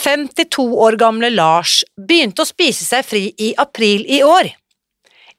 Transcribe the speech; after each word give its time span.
52 0.00 0.62
år 0.80 0.96
gamle 0.96 1.28
Lars 1.30 1.82
begynte 2.08 2.40
å 2.40 2.48
spise 2.48 2.86
seg 2.86 3.04
fri 3.04 3.24
i 3.36 3.50
april 3.60 4.06
i 4.08 4.22
år. 4.24 4.48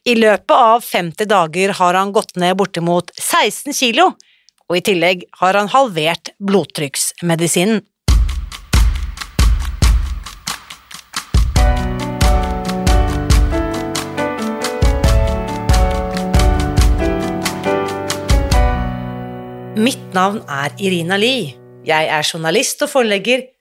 I 0.06 0.14
løpet 0.18 0.54
av 0.54 0.84
50 0.86 1.30
dager 1.30 1.74
har 1.80 1.98
han 1.98 2.12
gått 2.14 2.36
ned 2.38 2.58
bortimot 2.60 3.10
16 3.18 3.74
kilo, 3.74 4.12
og 4.70 4.78
i 4.78 4.84
tillegg 4.86 5.24
har 5.42 5.58
han 5.58 5.70
halvert 5.74 6.34
blodtrykksmedisinen. 6.38 7.82
Mitt 19.82 20.14
navn 20.14 20.44
er 20.46 20.76
Irina 20.78 21.18
Lie. 21.18 21.56
Jeg 21.88 22.10
er 22.14 22.28
journalist 22.28 22.84
og 22.86 22.92
forlegger, 22.92 23.48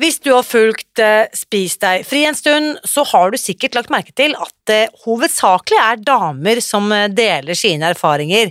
Hvis 0.00 0.18
du 0.18 0.32
har 0.34 0.42
fulgt 0.42 0.98
eh, 0.98 1.30
Spis 1.38 1.76
deg 1.78 2.02
fri 2.06 2.24
en 2.26 2.34
stund, 2.34 2.80
så 2.82 3.04
har 3.12 3.30
du 3.30 3.38
sikkert 3.38 3.76
lagt 3.78 3.92
merke 3.94 4.14
til 4.16 4.34
at 4.34 4.54
det 4.66 4.88
hovedsakelig 5.04 5.78
er 5.78 6.00
damer 6.02 6.58
som 6.64 6.90
eh, 6.92 7.06
deler 7.12 7.54
sine 7.58 7.92
erfaringer 7.94 8.50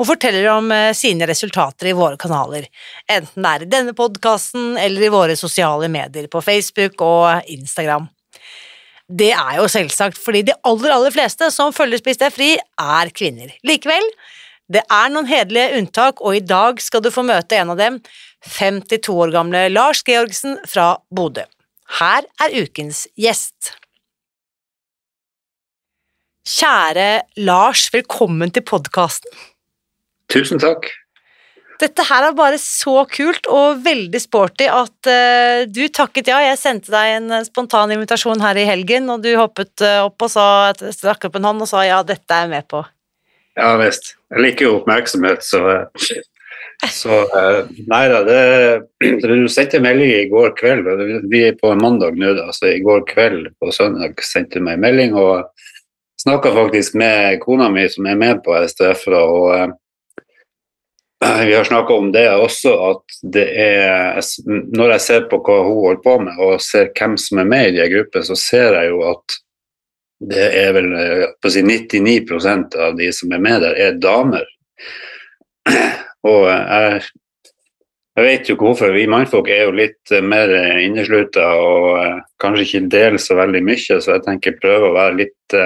og 0.00 0.08
forteller 0.08 0.48
om 0.54 0.70
eh, 0.72 0.94
sine 0.96 1.28
resultater 1.28 1.90
i 1.90 1.96
våre 1.96 2.16
kanaler, 2.20 2.64
enten 3.12 3.44
det 3.44 3.50
er 3.50 3.66
i 3.66 3.70
denne 3.76 3.94
podkasten 3.98 4.78
eller 4.80 5.04
i 5.04 5.12
våre 5.12 5.36
sosiale 5.36 5.90
medier 5.92 6.30
på 6.32 6.40
Facebook 6.44 7.04
og 7.04 7.52
Instagram. 7.52 8.08
Det 9.10 9.32
er 9.34 9.58
jo 9.58 9.68
selvsagt 9.68 10.16
fordi 10.22 10.46
de 10.48 10.56
aller, 10.64 10.94
aller 10.94 11.12
fleste 11.12 11.50
som 11.52 11.74
følger 11.76 12.00
Spis 12.00 12.22
deg 12.22 12.32
fri, 12.32 12.54
er 12.80 13.12
kvinner. 13.12 13.52
Likevel, 13.66 14.06
det 14.70 14.82
er 14.86 15.10
noen 15.10 15.26
hederlige 15.26 15.80
unntak, 15.80 16.22
og 16.22 16.36
i 16.38 16.44
dag 16.44 16.78
skal 16.82 17.02
du 17.02 17.10
få 17.10 17.24
møte 17.26 17.58
en 17.58 17.72
av 17.74 17.80
dem, 17.80 17.98
52 18.46 19.10
år 19.12 19.34
gamle 19.34 19.66
Lars 19.72 20.04
Georgsen 20.06 20.60
fra 20.70 20.94
Bodø. 21.10 21.44
Her 21.98 22.26
er 22.40 22.54
ukens 22.62 23.04
gjest. 23.18 23.74
Kjære 26.46 27.26
Lars, 27.42 27.88
velkommen 27.92 28.54
til 28.54 28.64
podkasten. 28.66 29.30
Tusen 30.30 30.62
takk. 30.62 30.86
Dette 31.80 32.04
her 32.04 32.26
er 32.28 32.36
bare 32.36 32.58
så 32.60 33.02
kult 33.08 33.46
og 33.48 33.80
veldig 33.84 34.20
sporty 34.20 34.66
at 34.68 35.08
uh, 35.08 35.64
du 35.64 35.82
takket 35.88 36.28
ja. 36.28 36.42
Jeg 36.44 36.60
sendte 36.60 36.92
deg 36.92 37.16
en 37.16 37.46
spontan 37.46 37.92
invitasjon 37.94 38.42
her 38.44 38.58
i 38.60 38.66
helgen, 38.68 39.08
og 39.10 39.24
du 39.24 39.32
hoppet 39.40 39.72
uh, 39.82 40.04
opp 40.06 40.26
og 40.26 40.32
sa, 40.32 40.46
strakk 40.76 41.26
opp 41.30 41.40
en 41.40 41.48
hånd 41.48 41.64
og 41.64 41.70
sa 41.70 41.82
ja, 41.88 42.02
dette 42.06 42.36
er 42.36 42.46
jeg 42.46 42.52
med 42.52 42.68
på. 42.70 42.84
Ja 43.60 43.74
visst. 43.80 44.14
Jeg 44.32 44.44
liker 44.44 44.66
jo 44.66 44.76
oppmerksomhet, 44.78 45.42
så, 45.44 45.60
så 46.88 47.18
Nei 47.90 48.04
da, 48.08 48.20
det 48.24 48.38
Du 49.20 49.48
sendte 49.52 49.82
melding 49.84 50.12
i 50.14 50.28
går 50.30 50.54
kveld, 50.58 50.88
vi 51.32 51.44
er 51.50 51.58
på 51.60 51.74
mandag 51.76 52.16
nå, 52.20 52.32
da, 52.38 52.48
så 52.56 52.70
i 52.70 52.80
går 52.84 53.04
kveld 53.10 53.50
på 53.60 53.72
søndag 53.74 54.16
sendte 54.24 54.60
du 54.60 54.66
meg 54.68 54.80
melding 54.80 55.16
og 55.18 55.50
snakka 56.22 56.54
faktisk 56.56 56.96
med 57.00 57.40
kona 57.44 57.68
mi 57.72 57.86
som 57.88 58.08
er 58.08 58.18
med 58.20 58.42
på 58.44 58.56
STF. 58.68 59.04
Da, 59.12 59.20
og 59.20 59.76
vi 61.48 61.54
har 61.54 61.68
snakka 61.68 62.00
om 62.00 62.10
det 62.16 62.26
også, 62.32 62.74
at 62.90 63.20
det 63.36 63.46
er 63.60 64.20
Når 64.48 64.96
jeg 64.96 65.00
ser 65.04 65.28
på 65.28 65.40
hva 65.44 65.60
hun 65.66 65.84
holder 65.84 66.02
på 66.04 66.16
med, 66.24 66.40
og 66.40 66.64
ser 66.64 66.92
hvem 66.96 67.16
som 67.20 67.42
er 67.42 67.48
med 67.52 67.68
i 67.68 67.76
de 67.76 67.88
gruppene, 67.92 68.24
så 68.24 68.36
ser 68.40 68.78
jeg 68.78 68.92
jo 68.94 69.04
at 69.12 69.40
det 70.20 70.46
er 70.60 70.74
vel 70.76 70.90
på 71.40 71.48
å 71.48 71.52
si 71.54 71.62
99% 71.64 72.76
av 72.76 72.98
de 72.98 73.08
som 73.16 73.32
er 73.32 73.42
med 73.42 73.64
der, 73.64 73.76
er 73.80 73.98
damer. 74.00 74.44
Og 76.28 76.42
jeg, 76.50 77.02
jeg 78.18 78.26
vet 78.26 78.50
jo 78.50 78.58
hvorfor. 78.60 78.92
Vi 78.92 79.06
mannfolk 79.08 79.48
er 79.48 79.64
jo 79.64 79.76
litt 79.78 80.12
mer 80.20 80.52
inneslutta 80.82 81.46
og 81.56 82.20
kanskje 82.42 82.66
ikke 82.66 82.90
deler 82.92 83.22
så 83.22 83.38
veldig 83.38 83.62
mye, 83.64 84.00
så 84.00 84.18
jeg 84.18 84.26
tenker 84.26 84.58
prøve 84.60 84.90
å 84.90 84.96
være 84.98 85.22
litt 85.22 85.56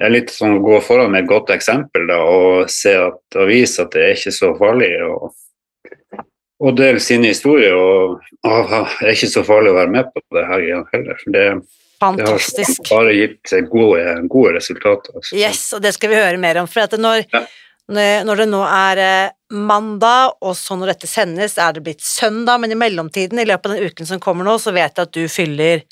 det 0.00 0.06
er 0.08 0.12
litt 0.14 0.30
sånn 0.32 0.54
å 0.56 0.62
gå 0.64 0.78
foran 0.80 1.10
med 1.12 1.26
et 1.26 1.28
godt 1.28 1.50
eksempel 1.52 2.06
da, 2.08 2.16
og 2.24 2.62
at, 2.64 3.18
og 3.36 3.50
vise 3.50 3.82
at 3.84 3.90
det 3.92 4.04
er 4.06 4.14
ikke 4.14 4.32
så 4.32 4.48
farlig. 4.56 4.88
Og 6.60 6.78
dele 6.78 7.02
sin 7.04 7.26
historie. 7.28 7.74
Og, 7.76 8.14
og, 8.40 8.72
det 8.72 9.10
er 9.10 9.12
ikke 9.12 9.28
så 9.28 9.42
farlig 9.44 9.74
å 9.74 9.76
være 9.76 9.92
med 9.92 10.08
på 10.14 10.22
det 10.38 10.46
her 10.48 10.64
heller. 10.94 11.20
for 11.20 11.36
det 11.36 11.44
Fantastisk. 12.00 12.82
Det 12.82 12.94
har 12.94 13.04
bare 13.04 13.14
gitt 13.14 13.52
gode, 13.70 14.04
gode 14.32 14.54
resultater. 14.56 15.16
Altså. 15.18 15.36
Yes, 15.36 15.66
og 15.76 15.82
det 15.84 15.92
skal 15.96 16.12
vi 16.12 16.20
høre 16.20 16.40
mer 16.40 16.62
om. 16.62 16.68
For 16.70 16.96
når, 16.96 17.26
ja. 17.28 17.42
når, 18.24 18.42
det 18.42 18.46
nå 18.48 18.60
er 18.64 19.02
eh, 19.04 19.32
mandag, 19.52 20.38
og 20.40 20.56
så 20.56 20.78
når 20.80 20.94
dette 20.94 21.10
sendes, 21.10 21.58
er 21.60 21.76
det 21.76 21.84
blitt 21.84 22.04
søndag, 22.04 22.62
men 22.62 22.72
i 22.72 22.78
mellomtiden, 22.80 23.42
i 23.42 23.48
løpet 23.48 23.68
av 23.68 23.76
den 23.76 23.92
uken 23.92 24.08
som 24.08 24.22
kommer 24.22 24.48
nå, 24.48 24.56
så 24.62 24.72
vet 24.72 24.96
jeg 24.96 25.10
at 25.10 25.18
du 25.18 25.26
fyller 25.28 25.84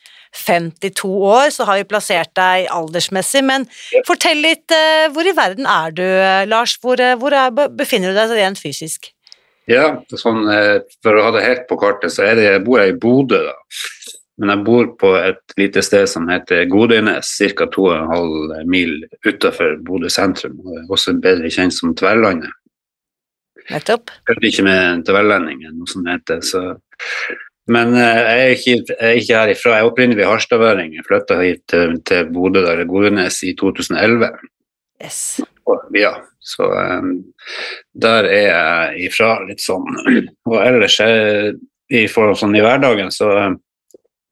52 0.46 1.10
år, 1.28 1.50
så 1.52 1.69
har 1.69 1.80
vi 1.80 1.88
plassert 1.88 2.32
deg 2.38 2.70
aldersmessig. 2.72 3.44
Men 3.44 3.69
fortell 4.08 4.40
litt, 4.44 4.72
eh, 4.72 5.10
hvor 5.12 5.28
i 5.28 5.36
verden 5.36 5.69
er 5.69 5.92
du, 5.92 6.06
eh, 6.06 6.48
Lars? 6.48 6.78
Hvor, 6.80 7.02
hvor 7.20 7.36
er, 7.36 7.52
befinner 7.69 8.14
du 8.14 8.22
deg 8.22 8.36
rent 8.40 8.64
fysisk? 8.64 9.12
Ja, 9.69 9.98
sånn, 10.16 10.46
For 11.04 11.12
å 11.12 11.26
ha 11.26 11.32
det 11.34 11.44
helt 11.44 11.66
på 11.69 11.76
kartet, 11.76 12.14
så 12.14 12.25
det, 12.25 12.46
jeg 12.46 12.64
bor 12.64 12.80
jeg 12.80 12.94
i 12.94 13.00
Bodø. 13.02 13.42
da. 13.50 14.14
Men 14.38 14.53
jeg 14.54 14.65
bor 14.66 14.93
på 15.00 15.10
et 15.19 15.56
lite 15.59 15.82
sted 15.82 16.06
som 16.10 16.28
heter 16.31 16.69
Godøynes, 16.71 17.32
ca. 17.59 17.66
2,5 17.75 18.71
mil 18.71 18.94
utenfor 19.26 19.76
Bodø 19.87 20.10
sentrum. 20.12 20.60
og 20.62 20.94
Også 20.94 21.16
bedre 21.22 21.50
kjent 21.50 21.75
som 21.75 21.97
Tverlandet. 21.99 22.54
Nettopp. 23.69 24.12
Hørte 24.28 24.49
ikke 24.49 24.65
med 24.65 25.04
tverrlendingen, 25.04 25.75
noe 25.76 25.91
som 25.91 26.06
heter. 26.09 26.41
så 26.41 26.62
men 27.69 27.93
uh, 27.93 28.00
jeg, 28.00 28.37
er 28.41 28.54
ikke, 28.54 28.71
jeg, 28.72 28.97
er 28.99 29.19
ikke, 29.21 29.41
herifra. 29.43 29.75
Jeg 29.76 29.84
er 29.84 29.91
opprinnelig 29.91 30.25
harstadværing. 30.25 30.94
Jeg 30.97 31.05
flytta 31.05 31.37
hit 31.43 31.62
til, 31.69 31.99
til 32.09 32.31
Bodø, 32.32 32.62
der 32.65 32.84
Godenes, 32.88 33.43
i 33.44 33.53
2011. 33.59 34.31
Yes. 35.05 35.41
Ja, 35.94 36.15
så 36.41 36.65
um, 36.72 37.10
der 37.93 38.25
er 38.25 38.47
jeg 38.47 39.10
ifra, 39.10 39.34
litt 39.44 39.60
sånn. 39.60 39.84
Og 40.49 40.56
ellers, 40.62 40.97
jeg, 41.03 41.59
i, 41.93 42.06
for, 42.09 42.32
sånn, 42.38 42.56
i 42.56 42.65
hverdagen, 42.65 43.12
så 43.12 43.28
um, 43.37 43.59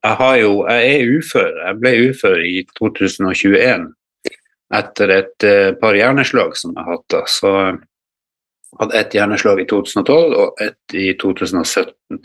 jeg 0.07 0.43
jo 0.43 0.53
Jeg 0.69 0.95
er 0.95 1.13
ufør. 1.19 1.53
Jeg 1.67 1.79
ble 1.81 1.93
ufør 2.11 2.41
i 2.45 2.57
2021 2.79 3.93
etter 4.75 5.13
et 5.15 5.47
uh, 5.47 5.75
par 5.79 5.95
hjerneslag 5.95 6.57
som 6.59 6.75
jeg 6.75 6.85
har 6.85 6.99
hatt. 6.99 7.31
Så 7.31 7.53
jeg 7.55 7.79
hadde 8.81 8.99
ett 8.99 9.15
hjerneslag 9.15 9.63
i 9.63 9.69
2012 9.71 10.37
og 10.43 10.63
ett 10.63 10.97
i 10.99 11.13
2017. 11.23 12.21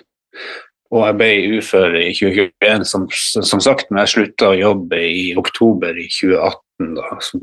Og 0.92 1.06
jeg 1.06 1.16
ble 1.22 1.30
ufør 1.60 1.94
i 1.96 2.10
2021, 2.12 2.86
som, 2.90 3.06
som 3.48 3.62
sagt, 3.64 3.88
men 3.90 4.02
jeg 4.02 4.12
slutta 4.12 4.50
å 4.52 4.60
jobbe 4.60 5.00
i 5.00 5.32
oktober 5.40 5.96
i 5.96 6.10
2018. 6.12 6.58
Da. 6.98 7.08
Så, 7.22 7.40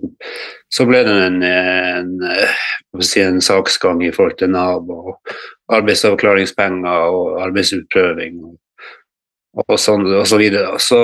så 0.74 0.84
ble 0.88 1.00
det 1.06 1.14
en, 1.28 1.42
en, 1.46 2.10
en, 2.26 3.40
saksgang 3.44 4.02
i 4.04 4.10
forhold 4.12 4.36
til 4.40 4.50
Nav 4.52 4.90
og 4.90 5.32
arbeidsavklaringspenger 5.72 7.14
og 7.14 7.38
arbeidsutprøving 7.46 8.40
og, 8.42 8.56
og, 9.56 9.78
sånn, 9.80 10.04
og 10.18 10.26
så 10.28 10.36
videre. 10.40 10.78
Så 10.82 10.98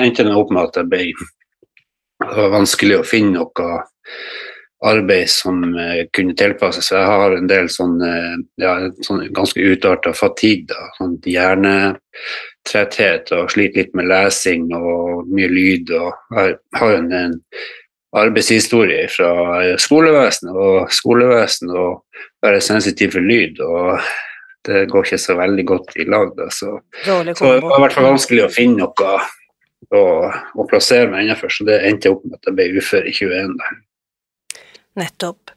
endte 0.00 0.26
det 0.26 0.36
opp 0.36 0.50
med 0.54 0.68
at 0.68 0.74
det 0.80 0.88
ble 0.90 1.02
det 2.20 2.36
var 2.36 2.50
vanskelig 2.52 2.98
å 3.00 3.06
finne 3.06 3.38
noe 3.38 3.68
arbeid 4.84 5.28
som 5.32 5.62
uh, 5.76 6.02
kunne 6.16 6.34
tilpasses. 6.36 6.90
Jeg 6.92 7.06
har 7.08 7.36
en 7.36 7.48
del 7.48 7.68
sånn, 7.72 8.00
uh, 8.00 8.36
ja, 8.60 8.90
sånn 9.04 9.32
ganske 9.36 9.60
utarta 9.60 10.12
fatigue, 10.16 10.66
da, 10.68 10.88
sånn 10.98 11.18
hjernetretthet 11.28 13.32
og 13.36 13.50
sliter 13.52 13.78
litt 13.82 13.94
med 13.96 14.08
lesing 14.12 14.72
og 14.76 15.26
mye 15.32 15.48
lyd. 15.52 15.90
og 15.96 16.12
Jeg 16.36 16.56
har 16.80 16.90
en, 16.96 17.12
en 17.12 17.34
arbeidshistorie 18.20 19.08
fra 19.12 19.30
skolevesenet, 19.80 20.54
og 20.56 20.92
skolevesenet 20.92 21.76
og 21.76 22.02
være 22.44 22.60
sensitiv 22.64 23.10
for 23.16 23.22
lyd. 23.24 23.60
og 23.64 24.00
det 24.68 24.86
går 24.92 25.06
ikke 25.06 25.20
så 25.20 25.36
veldig 25.38 25.66
godt 25.68 25.94
i 25.96 26.06
lag. 26.08 26.32
Da, 26.36 26.48
så. 26.52 26.78
Så 27.04 27.20
det 27.24 27.36
var 27.40 27.78
i 27.78 27.82
hvert 27.84 27.96
fall 27.96 28.10
vanskelig 28.10 28.44
å 28.46 28.52
finne 28.52 28.84
noe 28.84 29.20
å, 29.96 30.02
å 30.30 30.66
plassere 30.70 31.08
meg 31.10 31.26
innenfor, 31.26 31.52
så 31.52 31.66
det 31.68 31.80
endte 31.88 32.12
opp 32.12 32.24
med 32.26 32.38
at 32.38 32.50
jeg 32.50 32.56
ble 32.58 32.82
ufør 32.82 33.08
i 33.08 33.14
21. 33.16 33.54
Da. 33.60 34.60
Nettopp. 35.00 35.54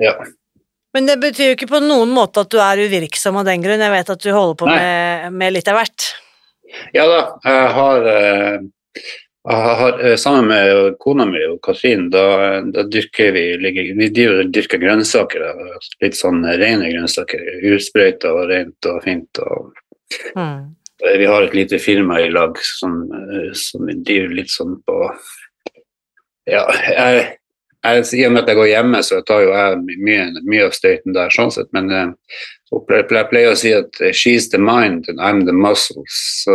Ja. 0.00 0.14
Men 0.94 1.08
det 1.08 1.16
betyr 1.22 1.50
jo 1.50 1.56
ikke 1.56 1.72
på 1.72 1.80
noen 1.82 2.12
måte 2.14 2.44
at 2.44 2.52
du 2.52 2.60
er 2.62 2.84
uvirksom 2.84 3.40
av 3.40 3.48
den 3.48 3.64
grunn. 3.64 3.82
Jeg 3.82 3.94
vet 3.94 4.12
at 4.14 4.22
du 4.22 4.30
holder 4.30 4.58
på 4.60 4.68
med, 4.70 5.32
med 5.34 5.56
litt 5.56 5.70
av 5.70 5.80
hvert. 5.80 6.10
ja 6.94 7.06
da, 7.10 7.20
jeg 7.48 7.72
har, 7.78 8.08
eh, 8.12 9.04
har 9.52 10.06
eh, 10.06 10.16
Sammen 10.16 10.46
med 10.46 10.98
kona 10.98 11.26
mi 11.28 11.42
og 11.44 11.58
Katrin, 11.62 12.08
da, 12.10 12.60
da 12.64 12.84
dyrker 12.88 13.32
vi 13.36 13.44
Vi 13.98 14.08
dyrker 14.08 14.80
grønnsaker. 14.80 15.44
Litt 16.00 16.16
sånn 16.16 16.44
rene 16.44 16.88
grønnsaker. 16.88 17.42
Usprøyta 17.74 18.32
og 18.32 18.48
rent 18.52 18.90
og 18.90 19.02
fint. 19.04 19.44
og 19.44 19.72
Mm. 20.36 20.76
Vi 21.18 21.26
har 21.26 21.42
et 21.42 21.54
lite 21.54 21.78
firma 21.78 22.20
i 22.20 22.30
lag 22.30 22.58
som, 22.60 22.92
eh, 23.12 23.50
som 23.52 23.88
driver 24.04 24.34
litt 24.34 24.50
sånn 24.52 24.76
på 24.86 24.98
Ja, 26.46 26.68
jeg, 26.70 27.22
jeg, 27.82 28.04
i 28.20 28.26
og 28.26 28.32
med 28.32 28.42
at 28.42 28.50
jeg 28.52 28.56
går 28.56 28.68
hjemme, 28.68 29.00
så 29.02 29.22
tar 29.26 29.40
jo 29.42 29.50
jeg 29.50 29.96
mye, 30.04 30.26
mye 30.44 30.66
av 30.68 30.76
støyten 30.76 31.16
der, 31.16 31.32
sånn 31.32 31.50
sett. 31.50 31.70
Men 31.72 31.88
jeg 31.90 33.06
pleier 33.08 33.50
å 33.50 33.56
si 33.56 33.72
at 33.72 33.96
she's 34.12 34.50
the 34.52 34.60
mind 34.60 35.08
and 35.08 35.18
I'm 35.18 35.46
the 35.48 35.56
muscles. 35.56 36.44
Så 36.44 36.52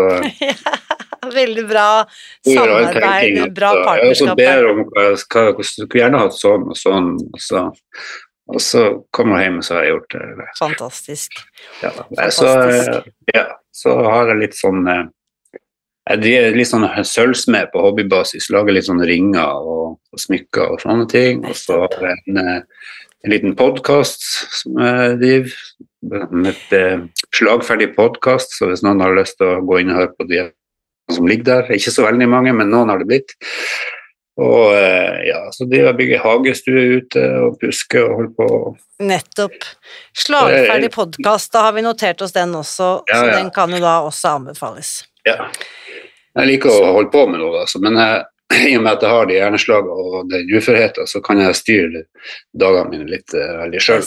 Veldig 1.34 1.66
bra 1.70 1.90
samarbeid, 2.48 3.54
bra 3.56 3.74
partnerskap. 3.84 4.40
Jeg 4.40 4.40
ber 4.40 4.70
om 4.70 4.82
hva 4.88 5.06
jeg 5.10 5.20
kunne 5.30 6.02
gjerne 6.02 6.24
hatt 6.24 6.36
sånn 6.38 6.66
og 6.70 6.80
sånn. 6.80 7.14
Og 7.30 7.44
så, 7.44 7.64
og 8.50 8.64
så 8.64 8.84
kommer 9.16 9.40
jeg 9.40 9.50
hjem, 9.50 9.62
og 9.62 9.68
så 9.68 9.78
har 9.78 9.86
jeg 9.86 9.94
gjort 9.94 10.16
det. 10.16 10.50
Fantastisk. 10.60 11.40
Ja, 11.84 11.94
så, 12.34 12.54
ja, 13.36 13.46
så 13.76 13.96
har 14.08 14.34
jeg 14.34 14.44
litt 14.44 14.58
sånn 14.58 14.88
eh, 14.90 15.04
Jeg 16.10 16.24
driver 16.24 16.56
litt 16.58 16.72
sånn 16.72 16.88
sølvsmed 17.06 17.70
på 17.74 17.84
hobbybasis, 17.84 18.50
lager 18.54 18.74
litt 18.74 18.88
sånn 18.88 19.04
ringer 19.06 19.60
og, 19.62 20.00
og 20.10 20.24
smykker 20.24 20.74
og 20.74 20.82
sånne 20.82 21.06
ting. 21.12 21.44
Og 21.46 21.58
så 21.58 21.84
har 21.84 22.10
jeg 22.10 22.24
en, 22.32 22.42
eh, 22.42 22.98
en 23.26 23.36
liten 23.36 23.54
podkast 23.60 24.26
som 24.62 24.82
jeg 24.82 25.20
driver, 25.22 25.62
En 26.10 26.48
et 26.48 26.72
eh, 26.72 27.02
slagferdig 27.36 27.90
podkast, 27.98 28.54
så 28.56 28.70
hvis 28.70 28.82
noen 28.86 29.02
har 29.04 29.18
lyst 29.18 29.36
til 29.40 29.50
å 29.52 29.64
gå 29.68 29.82
inn 29.82 29.92
og 29.92 29.98
høre 30.00 30.14
på 30.16 30.28
de 30.30 30.38
som 31.14 31.28
ligger 31.28 31.48
der, 31.50 31.72
ikke 31.76 31.94
så 31.94 32.06
veldig 32.06 32.28
mange, 32.30 32.54
men 32.56 32.72
noen 32.72 32.92
har 32.92 33.02
det 33.02 33.10
blitt. 33.10 33.36
Og 34.40 34.72
eh, 34.72 35.26
ja, 35.28 35.42
så 35.52 35.68
driver 35.68 35.92
jeg 35.92 36.00
bygger 36.00 36.24
hagestue 36.24 36.84
ute 37.00 37.24
og 37.44 37.58
pusker 37.60 38.06
og 38.06 38.16
holder 38.16 38.34
på. 38.38 38.48
Nettopp. 39.10 39.58
Slagferdig 40.16 40.92
podkast, 40.96 41.52
da 41.56 41.66
har 41.68 41.76
vi 41.76 41.84
notert 41.84 42.24
oss 42.24 42.36
den 42.36 42.56
også, 42.56 42.90
Ja, 43.10 43.20
så 43.20 43.26
den 43.34 43.52
kan 43.56 43.74
jo 43.76 43.82
da 43.84 44.00
også 44.08 44.36
anbefales. 44.40 44.94
Ja. 45.28 45.50
Jeg 46.40 46.52
liker 46.54 46.72
å 46.72 46.94
holde 46.96 47.12
på 47.12 47.26
med 47.28 47.42
noe, 47.42 47.66
altså, 47.66 47.82
men 47.84 48.00
jeg, 48.00 48.24
i 48.72 48.76
og 48.78 48.86
med 48.86 48.94
at 48.94 49.04
jeg 49.04 49.16
har 49.16 49.30
de 49.30 49.40
hjerneslagene 49.40 50.04
og 50.06 50.32
den 50.32 50.52
uførheten, 50.56 51.10
så 51.10 51.24
kan 51.26 51.42
jeg 51.44 51.60
styre 51.60 52.04
dagene 52.64 52.94
mine 52.94 53.10
litt 53.12 53.36
eh, 53.36 53.56
veldig 53.66 53.84
sjøl. 53.84 54.06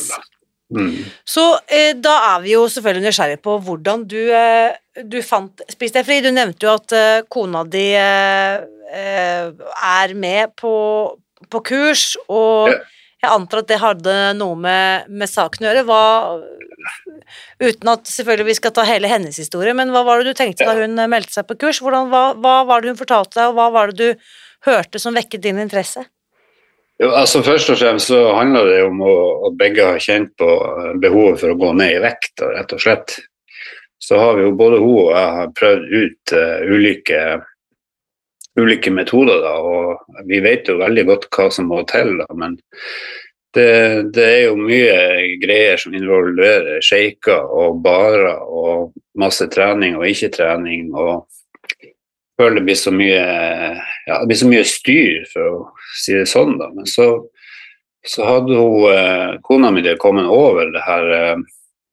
Mm. 0.73 0.93
Så 1.29 1.43
eh, 1.69 1.93
da 2.01 2.15
er 2.33 2.45
vi 2.45 2.55
jo 2.55 2.63
selvfølgelig 2.73 3.05
nysgjerrig 3.11 3.41
på 3.45 3.59
hvordan 3.67 4.07
du, 4.09 4.21
eh, 4.33 4.73
du 5.05 5.19
fant 5.27 5.61
Spis 5.73 5.93
deg 5.95 6.07
fri. 6.09 6.21
Du 6.25 6.31
nevnte 6.33 6.67
jo 6.67 6.73
at 6.79 6.95
eh, 6.97 7.25
kona 7.33 7.65
di 7.69 7.91
eh, 7.99 8.65
eh, 8.93 9.53
er 9.93 10.15
med 10.17 10.55
på, 10.61 10.73
på 11.53 11.63
kurs, 11.69 12.13
og 12.29 12.73
Ja. 12.73 12.81
jeg 13.23 13.31
antar 13.37 13.63
at 13.63 13.69
det 13.71 13.79
hadde 13.83 14.15
noe 14.41 14.57
med, 14.59 15.11
med 15.13 15.31
saken 15.31 15.63
å 15.67 15.69
gjøre. 15.71 15.85
Hva, 15.87 16.03
uten 17.63 17.93
at 17.93 18.09
selvfølgelig 18.11 18.49
vi 18.49 18.57
skal 18.59 18.75
ta 18.75 18.85
hele 18.89 19.11
hennes 19.11 19.37
historie, 19.39 19.75
men 19.79 19.93
hva 19.95 20.03
var 20.07 20.21
det 20.23 20.33
du 20.33 20.39
tenkte 20.39 20.67
da 20.67 20.75
hun 20.79 20.97
meldte 21.11 21.37
seg 21.37 21.47
på 21.47 21.59
kurs? 21.63 21.79
Hvordan, 21.85 22.11
hva, 22.11 22.33
hva 22.35 22.57
var 22.69 22.83
det 22.83 22.93
hun 22.93 22.99
fortalte 22.99 23.39
deg, 23.39 23.53
og 23.53 23.61
hva 23.61 23.69
var 23.75 23.93
det 23.93 24.01
du 24.17 24.33
hørte 24.67 24.99
som 25.03 25.15
vekket 25.15 25.45
din 25.45 25.61
interesse? 25.63 26.05
Jo, 27.03 27.11
altså 27.19 27.43
Først 27.43 27.71
og 27.73 27.79
fremst 27.81 28.13
så 28.13 28.21
handler 28.37 28.69
det 28.71 28.83
om 28.87 29.01
at 29.03 29.57
begge 29.59 29.87
har 29.87 30.03
kjent 30.03 30.35
på 30.39 30.49
eh, 30.49 30.93
behovet 31.03 31.41
for 31.41 31.51
å 31.51 31.59
gå 31.59 31.73
ned 31.81 31.97
i 31.97 32.03
vekt, 32.05 32.45
rett 32.47 32.75
og 32.77 32.83
slett. 32.83 33.17
Så 34.03 34.19
har 34.19 34.37
vi 34.37 34.45
jo 34.47 34.53
både 34.59 34.79
hun 34.83 35.01
og 35.01 35.11
jeg 35.15 35.33
har 35.39 35.51
prøvd 35.59 35.83
ut 35.95 36.33
uh, 36.35 36.63
ulike, 36.67 37.19
ulike 38.59 38.91
metoder, 38.91 39.39
da, 39.45 39.53
og 39.63 40.25
vi 40.27 40.41
vet 40.43 40.67
jo 40.67 40.81
veldig 40.81 41.05
godt 41.07 41.29
hva 41.37 41.47
som 41.55 41.69
må 41.71 41.85
til, 41.87 42.17
da, 42.19 42.27
men 42.35 42.57
det, 43.55 43.69
det 44.17 44.27
er 44.27 44.41
jo 44.49 44.57
mye 44.59 44.97
greier 45.45 45.79
som 45.79 45.95
involverer 45.95 46.83
shaker 46.83 47.47
og 47.47 47.79
barer 47.85 48.43
og 48.43 48.91
masse 49.23 49.47
trening 49.55 49.95
og 50.01 50.09
ikke 50.11 50.33
trening. 50.35 50.91
og 50.91 51.29
føler 52.43 52.59
det 52.59 52.67
blir 52.67 52.79
så 52.79 52.93
mye 52.95 53.23
ja, 54.07 54.19
det 54.19 54.27
blir 54.29 54.41
så 54.43 54.51
mye 54.51 54.67
styr, 54.67 55.23
for 55.31 55.49
å 55.49 55.59
si 56.03 56.17
det 56.17 56.27
sånn. 56.31 56.57
da, 56.59 56.69
Men 56.75 56.89
så, 56.91 57.09
så 58.07 58.27
hadde 58.27 58.59
hun, 58.59 58.89
eh, 58.91 59.37
kona 59.47 59.71
mi 59.71 59.85
kommet 60.03 60.27
over 60.27 60.73
det 60.75 60.83
her 60.87 61.13
eh, 61.19 61.45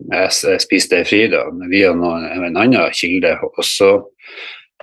jeg 0.09 0.63
spiste 0.63 0.99
ei 0.99 1.07
Frida 1.07 1.43
via 1.67 1.91
noen, 1.93 2.25
en 2.31 2.57
annen 2.57 2.93
kilde. 2.95 3.35
Og 3.51 3.63
så, 3.67 3.91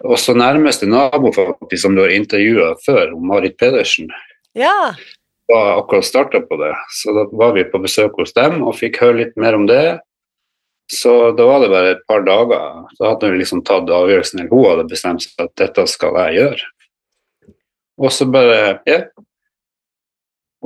og 0.05 0.19
så 0.21 0.37
nærmeste 0.37 0.89
nabo 0.89 1.33
faktisk, 1.33 1.83
som 1.83 1.97
du 1.97 2.05
har 2.05 2.15
intervjua 2.15 2.75
før, 2.85 3.17
Marit 3.17 3.57
Pedersen, 3.59 4.11
Ja, 4.57 4.95
var 5.49 5.79
akkurat 5.81 6.05
starta 6.05 6.41
på 6.41 6.57
det. 6.61 6.75
Så 6.91 7.12
da 7.17 7.27
var 7.33 7.55
vi 7.57 7.65
på 7.65 7.81
besøk 7.83 8.17
hos 8.21 8.35
dem 8.37 8.62
og 8.67 8.77
fikk 8.79 9.01
høre 9.03 9.23
litt 9.23 9.37
mer 9.41 9.57
om 9.57 9.67
det. 9.69 9.99
Så 10.93 11.33
da 11.35 11.47
var 11.49 11.61
det 11.65 11.69
bare 11.73 11.91
et 11.97 12.03
par 12.06 12.23
dager. 12.23 12.85
Da 13.00 13.09
hadde 13.11 13.31
vi 13.33 13.41
liksom 13.41 13.65
tatt 13.67 13.88
avgjørelsen, 13.91 14.41
eller 14.44 14.53
hun 14.55 14.69
hadde 14.71 14.88
bestemt 14.91 15.25
seg 15.25 15.41
at 15.43 15.55
dette 15.59 15.87
skal 15.91 16.15
jeg 16.27 16.37
gjøre. 16.41 16.69
Og 17.99 18.12
så 18.12 18.27
bare 18.31 18.59
Ja. 18.87 19.00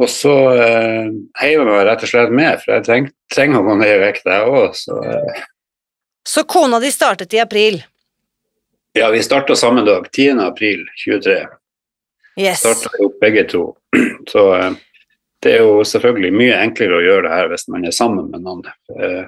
Og 0.01 0.09
så 0.09 0.33
eh, 0.55 1.09
heiv 1.43 1.59
jeg 1.59 1.67
meg 1.67 1.81
rett 1.85 2.05
og 2.07 2.09
slett 2.09 2.31
med, 2.33 2.61
for 2.63 2.73
jeg 2.77 2.85
treng, 2.87 3.09
trenger 3.35 3.61
å 3.61 3.67
gå 3.67 3.75
ned 3.81 3.91
i 3.91 3.99
vekt, 4.01 4.29
jeg 4.29 4.47
òg. 4.49 4.77
Så 4.79 4.97
eh, 5.05 5.41
Så 6.25 6.45
kona 6.49 6.79
di 6.81 6.91
startet 6.95 7.35
i 7.35 7.41
april. 7.43 7.81
ja, 8.95 9.11
vi 9.11 9.21
starta 9.23 9.57
samme 9.57 9.83
dag, 9.85 10.07
10. 10.13 10.39
april 10.41 10.87
23. 11.05 11.41
Yes. 12.39 12.61
starta 12.63 12.91
jo 13.03 13.11
begge 13.21 13.45
to. 13.51 13.65
Så 14.33 14.47
eh, 14.57 14.71
det 15.43 15.57
er 15.59 15.67
jo 15.67 15.83
selvfølgelig 15.85 16.33
mye 16.39 16.57
enklere 16.63 16.97
å 16.97 17.05
gjøre 17.05 17.27
det 17.29 17.35
her 17.37 17.49
hvis 17.53 17.69
man 17.69 17.85
er 17.85 17.93
sammen 17.97 18.31
med 18.31 18.47
noen. 18.47 18.65
Eh, 18.97 19.27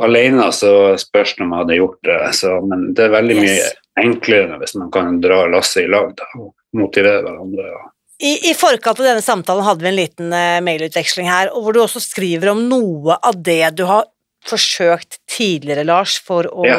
alene 0.00 0.48
så 0.52 0.96
spørs 1.00 1.34
det 1.36 1.44
om 1.44 1.52
jeg 1.52 1.58
hadde 1.64 1.76
gjort 1.80 1.98
det, 2.08 2.20
så, 2.38 2.54
men 2.66 2.92
det 2.96 3.04
er 3.04 3.16
veldig 3.16 3.36
mye 3.40 3.56
Yes. 3.58 3.74
enklere 4.00 4.58
hvis 4.62 4.74
man 4.80 4.90
kan 4.94 5.20
dra 5.20 5.42
lasset 5.52 5.84
i 5.84 5.90
lag 5.92 6.14
da, 6.16 6.24
og 6.40 6.54
motivere 6.78 7.22
hverandre. 7.26 7.66
Ja. 7.68 7.82
I, 8.22 8.50
I 8.50 8.54
forkant 8.54 9.00
av 9.02 9.06
denne 9.10 9.22
samtalen 9.24 9.64
hadde 9.66 9.82
vi 9.82 9.88
en 9.90 9.98
liten 9.98 10.32
uh, 10.32 10.60
mailutveksling 10.64 11.26
her, 11.28 11.50
hvor 11.52 11.74
du 11.74 11.80
også 11.82 12.00
skriver 12.00 12.52
om 12.54 12.64
noe 12.70 13.16
av 13.20 13.36
det 13.42 13.74
du 13.76 13.84
har 13.88 14.06
forsøkt 14.46 15.20
tidligere, 15.30 15.84
Lars, 15.86 16.16
for 16.18 16.48
å 16.50 16.64
Ja. 16.66 16.78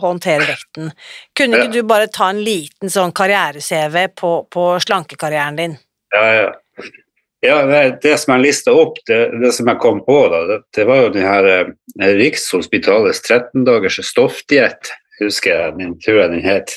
håndtere 0.00 0.46
vekten. 0.48 0.92
Kunne 1.36 1.58
ikke 1.60 1.72
du 1.74 1.82
bare 1.84 2.06
ta 2.08 2.30
en 2.32 2.40
liten 2.44 2.88
sånn 2.88 3.12
karriere-CV 3.12 4.06
på, 4.16 4.30
på 4.48 4.62
slankekarrieren 4.80 5.56
din? 5.58 5.74
Ja, 6.14 6.22
ja. 6.38 6.46
Ja 7.42 7.58
det, 7.66 7.82
det 8.04 8.16
som 8.22 8.34
jeg 8.36 8.44
lista 8.46 8.74
opp, 8.76 9.00
det, 9.08 9.20
det 9.42 9.52
som 9.56 9.68
jeg 9.70 9.80
kom 9.82 10.00
på, 10.06 10.18
da, 10.32 10.42
det, 10.50 10.58
det 10.76 10.86
var 10.88 11.04
jo 11.04 11.12
den 11.16 11.26
her 11.26 11.48
eh, 11.50 12.14
Rikshospitalets 12.20 13.22
13 13.26 13.66
dagers 13.68 14.00
stoffdiett, 14.06 14.92
husker 15.20 15.54
jeg, 15.54 15.76
min 15.78 15.96
tror 16.02 16.22
jeg 16.24 16.34
den 16.36 16.46
het. 16.46 16.76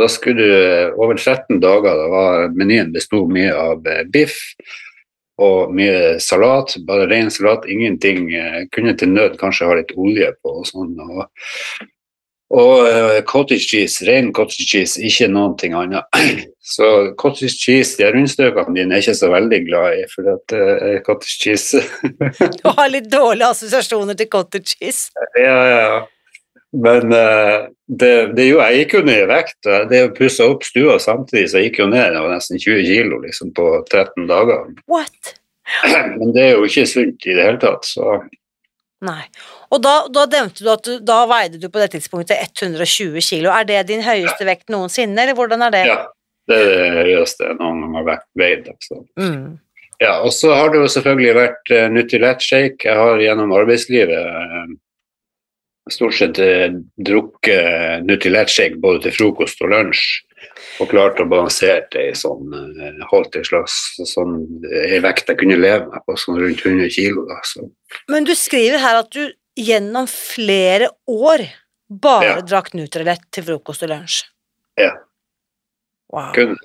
Da 0.00 0.08
skulle 0.08 0.40
du 0.40 0.52
eh, 0.56 0.92
over 0.96 1.18
13 1.20 1.60
dager, 1.60 1.96
da 1.96 2.08
var 2.12 2.54
menyen 2.56 2.92
besto 2.94 3.26
mye 3.28 3.52
av 3.56 3.86
eh, 3.88 4.04
biff 4.08 4.38
og 5.40 5.72
mye 5.72 6.18
salat, 6.20 6.74
bare 6.88 7.08
ren 7.08 7.30
salat, 7.32 7.64
ingenting. 7.68 8.28
eh, 8.34 8.60
Kunne 8.74 8.96
til 8.96 9.12
nød 9.14 9.38
kanskje 9.40 9.68
ha 9.68 9.78
litt 9.78 9.94
olje 9.96 10.32
på 10.40 10.60
og 10.60 10.68
sånn. 10.68 10.96
Og, 11.00 11.24
og 12.50 12.86
eh, 12.88 13.20
cottage 13.30 13.68
cheese, 13.70 14.04
ren 14.08 14.32
cottage 14.34 14.66
cheese, 14.66 14.98
ikke 15.06 15.28
noen 15.30 15.56
ting 15.60 15.74
annet. 15.78 16.06
Så 16.70 16.86
cottage 17.18 17.56
cheese, 17.58 17.96
de 17.98 18.08
rundstøkene 18.14 18.76
dine 18.76 18.94
er 18.94 19.02
ikke 19.02 19.16
så 19.18 19.30
veldig 19.32 19.58
glad 19.66 19.96
i, 19.98 20.04
for 20.12 20.28
at 20.30 20.54
uh, 20.54 21.00
cottage 21.02 21.40
cheese 21.40 21.80
Du 22.60 22.68
har 22.76 22.92
litt 22.92 23.08
dårlige 23.10 23.48
assosiasjoner 23.56 24.14
til 24.14 24.28
cottage 24.30 24.76
cheese. 24.76 25.08
Ja, 25.40 25.56
ja. 25.66 25.96
Men 26.70 27.10
uh, 27.10 27.66
det, 27.90 28.12
det 28.38 28.46
jo, 28.52 28.60
jeg 28.62 28.84
gikk 28.84 28.94
jo 29.00 29.02
ned 29.08 29.24
i 29.24 29.28
vekt. 29.32 29.58
Det 29.90 30.04
å 30.06 30.12
pusse 30.14 30.46
opp 30.46 30.62
stua 30.68 31.00
samtidig, 31.02 31.48
så 31.50 31.58
jeg 31.58 31.72
gikk 31.72 31.82
jo 31.82 31.88
ned 31.90 32.14
det 32.14 32.22
var 32.22 32.36
nesten 32.36 32.62
20 32.62 32.86
kilo 32.86 33.18
liksom, 33.24 33.50
på 33.56 33.70
13 33.90 34.30
dager. 34.30 34.68
What? 34.90 35.34
Men 36.20 36.36
det 36.36 36.44
er 36.44 36.54
jo 36.54 36.70
ikke 36.70 36.86
sunt 36.92 37.26
i 37.26 37.34
det 37.34 37.50
hele 37.50 37.62
tatt, 37.62 37.88
så 37.88 38.20
Nei. 39.06 39.24
Og 39.70 39.82
da, 39.82 39.94
da 40.10 40.26
nevnte 40.26 40.64
du 40.66 40.70
at 40.72 40.86
du, 40.86 40.96
da 41.06 41.22
veide 41.30 41.60
du 41.62 41.68
på 41.70 41.78
det 41.78 41.92
tidspunktet 41.94 42.40
120 42.60 43.22
kilo. 43.22 43.52
Er 43.54 43.68
det 43.68 43.84
din 43.90 44.02
høyeste 44.02 44.46
vekt 44.48 44.72
noensinne, 44.72 45.14
eller 45.22 45.38
hvordan 45.38 45.68
er 45.68 45.76
det? 45.76 45.84
ja. 45.92 46.00
Det 46.50 46.56
er 46.58 46.70
det 46.72 46.86
høyeste 47.14 47.46
jeg 47.46 47.58
noen 47.60 47.82
gang 47.84 47.98
har 48.00 48.22
veid. 48.38 48.70
Altså. 48.72 49.02
Mm. 49.20 49.58
Ja, 50.00 50.14
og 50.24 50.32
så 50.34 50.54
har 50.56 50.72
det 50.72 50.80
jo 50.80 50.92
selvfølgelig 50.94 51.34
vært 51.36 51.74
uh, 51.76 51.86
Nutrilett-shake. 51.92 52.88
Jeg 52.88 52.96
har 52.96 53.20
gjennom 53.22 53.52
arbeidslivet 53.54 54.16
uh, 54.16 54.72
stort 55.92 56.16
sett 56.16 56.40
uh, 56.40 56.72
drukket 57.06 58.06
Nutrilett-shake 58.08 58.80
både 58.82 59.04
til 59.06 59.16
frokost 59.18 59.62
og 59.62 59.74
lunsj. 59.74 60.08
Og 60.80 60.88
klart 60.88 61.20
å 61.20 61.28
balansere 61.28 61.84
det 61.92 62.02
i 62.08 62.16
sånn 62.16 62.48
Holdt 63.10 63.34
en 63.36 63.44
slags 63.44 63.74
sånn 64.08 64.38
ei 64.72 64.96
vekt 65.04 65.28
jeg 65.28 65.36
kunne 65.42 65.58
leve 65.60 65.90
med 65.90 66.04
på, 66.06 66.16
sånn 66.16 66.38
rundt 66.40 66.64
100 66.64 66.88
kilo. 66.94 67.26
Da, 67.28 67.36
så. 67.44 67.66
Men 68.08 68.24
du 68.24 68.32
skriver 68.38 68.80
her 68.80 69.02
at 69.02 69.12
du 69.12 69.28
gjennom 69.60 70.08
flere 70.10 70.88
år 71.08 71.44
bare 71.90 72.24
Ja. 72.24 72.40
drakk 72.46 72.72
Nutrilett 72.78 73.26
til 73.34 73.44
frokost 73.44 73.82
og 73.84 73.90
lunsj. 73.92 74.22
Ja. 74.78 74.92
Wow. 76.12 76.32
Kun, 76.34 76.56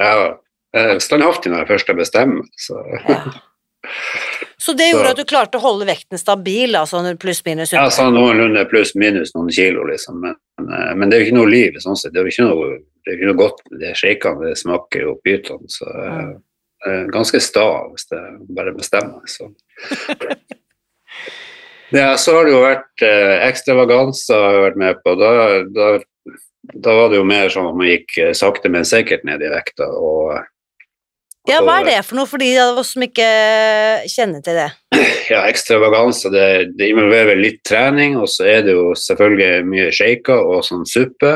jeg 0.00 0.36
er 0.74 0.98
standhaftig 1.00 1.50
når 1.52 1.64
jeg 1.64 1.68
først 1.74 1.86
har 1.92 1.98
bestemt. 1.98 2.48
Så. 2.56 2.78
Ja. 3.08 3.20
Så 4.58 4.72
det 4.76 4.86
gjorde 4.92 5.04
Så- 5.04 5.10
at 5.10 5.16
du 5.16 5.24
klarte 5.24 5.58
å 5.58 5.60
holde 5.60 5.84
vekten 5.86 6.18
stabil, 6.18 6.72
altså 6.74 7.02
pluss-minus? 7.20 7.72
Ja, 7.72 7.88
sånn 7.92 8.14
noenlunde 8.16 8.64
pluss 8.70 8.94
minus 8.96 9.34
noen 9.34 9.50
kilo, 9.52 9.84
liksom. 9.84 10.20
Men, 10.22 10.36
eh, 10.72 10.94
men 10.94 11.10
det 11.10 11.16
er 11.18 11.24
jo 11.24 11.26
ikke 11.30 11.36
noe 11.40 11.50
liv 11.50 11.74
sånn 11.84 11.96
sett. 11.96 12.12
Det 12.14 12.20
er 12.20 12.24
jo 12.24 12.32
ikke 12.32 12.48
noe, 12.48 12.78
det 13.04 13.18
ikke 13.18 13.26
noe 13.28 13.36
godt 13.42 13.60
med 13.70 13.80
de 13.80 13.92
shakene. 13.92 14.48
Det 14.48 14.56
smaker 14.56 15.00
jo 15.02 15.20
pyton. 15.24 15.66
Så 15.68 15.84
Mm. 16.86 17.10
ganske 17.10 17.40
sta 17.40 17.88
hvis 17.90 18.08
det 18.08 18.54
bare 18.54 18.72
bestemmer. 18.72 19.20
Så. 19.26 19.54
Ja, 21.94 22.16
så 22.18 22.34
har 22.34 22.46
det 22.46 22.54
jo 22.54 22.64
vært 22.64 23.04
eh, 23.06 23.36
ekstravaganser 23.46 24.34
jeg 24.34 24.56
har 24.56 24.64
vært 24.64 24.80
med 24.80 24.98
på. 25.04 25.14
Da, 25.20 25.30
da, 25.70 25.90
da 26.74 26.96
var 26.98 27.12
det 27.12 27.20
jo 27.20 27.28
mer 27.28 27.52
sånn 27.52 27.68
at 27.70 27.78
man 27.78 27.86
gikk 27.86 28.16
eh, 28.18 28.32
sakte, 28.34 28.72
men 28.72 28.86
sikkert 28.88 29.22
ned 29.28 29.44
i 29.44 29.52
vekta. 29.52 29.86
Og, 29.94 30.34
Ja, 31.46 31.60
hva 31.60 31.82
er 31.82 31.90
det 31.90 31.98
for 32.08 32.18
noe 32.18 32.26
for 32.26 32.42
de 32.42 32.48
av 32.58 32.80
oss 32.80 32.94
som 32.96 33.04
ikke 33.04 33.28
kjenner 34.10 34.42
til 34.42 34.58
det? 34.58 34.70
ja, 35.32 35.44
ekstravaganser, 35.44 36.34
det, 36.34 36.48
det 36.80 36.88
involverer 36.90 37.38
litt 37.38 37.60
trening, 37.68 38.16
og 38.18 38.26
så 38.32 38.48
er 38.56 38.66
det 38.66 38.74
jo 38.74 38.90
selvfølgelig 38.98 39.68
mye 39.68 39.92
shaker 39.94 40.50
og 40.54 40.64
sånn 40.66 40.88
suppe, 40.88 41.34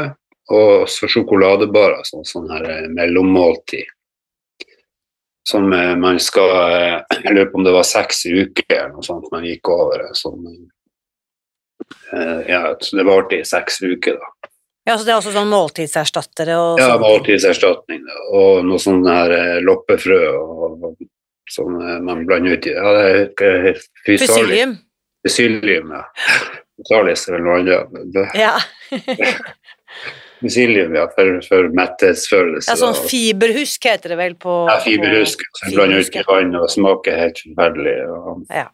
og 0.48 0.88
så 0.90 1.10
sjokoladebarer, 1.12 2.02
sånn, 2.08 2.26
sånn 2.26 2.50
her 2.50 2.66
eh, 2.72 2.88
mellommåltid. 2.98 3.94
Som 5.48 5.72
eh, 5.72 5.96
man 5.96 6.20
skal 6.20 6.50
eh, 6.50 7.02
Jeg 7.24 7.34
lurer 7.34 7.46
på 7.48 7.60
om 7.60 7.64
det 7.64 7.72
var 7.72 7.86
seks 7.88 8.26
uker 8.26 8.74
eller 8.74 8.92
noe 8.92 9.06
sånt 9.06 9.30
man 9.32 9.46
gikk 9.48 9.70
over. 9.72 10.04
Som, 10.18 10.44
eh, 12.12 12.40
ja, 12.50 12.62
så 12.80 12.98
det 12.98 13.06
varte 13.08 13.38
i 13.40 13.46
seks 13.48 13.80
uker, 13.80 14.18
da. 14.20 14.50
Ja, 14.88 14.98
så 14.98 15.04
Det 15.04 15.12
er 15.12 15.18
også 15.18 15.32
sånn 15.32 15.50
måltidserstattere 15.52 16.56
og 16.56 16.80
Ja, 16.80 16.90
sånne 16.92 17.04
måltidserstatning 17.04 18.04
da, 18.04 18.20
og 18.36 18.68
noe 18.68 18.80
sånn 18.80 19.02
her 19.08 19.60
loppefrø 19.64 20.20
og, 20.36 20.86
og 20.88 21.08
som 21.48 21.74
man 22.04 22.24
blander 22.28 22.56
ut 22.56 22.68
i. 22.68 22.72
Ja, 22.76 22.92
det 22.96 23.48
er 23.48 23.82
Fysilium. 24.04 24.78
Fysilium, 25.24 25.92
ja. 25.96 26.04
Fysalis 26.76 27.28
eller 27.28 27.44
noe 27.44 27.60
annet. 27.60 28.36
Ja. 28.36 28.54
Fysilium, 30.40 30.94
ja, 30.94 31.06
for, 31.14 31.40
for 31.48 31.68
metthetsfølelse. 31.74 32.70
ja, 32.70 32.76
sånn 32.78 32.94
fiberhusk 33.10 33.88
heter 33.90 34.14
det 34.14 34.18
vel 34.20 34.34
på 34.38 34.56
ja, 34.70 34.76
fiberhusk. 34.84 35.42
som 35.60 35.72
blander 35.74 36.04
ut 36.04 36.18
i 36.20 36.24
vann 36.28 36.54
og 36.60 36.68
smaker 36.70 37.18
helt 37.24 37.42
forferdelig. 37.44 37.96
Og, 38.14 38.44
Ja. 38.54 38.66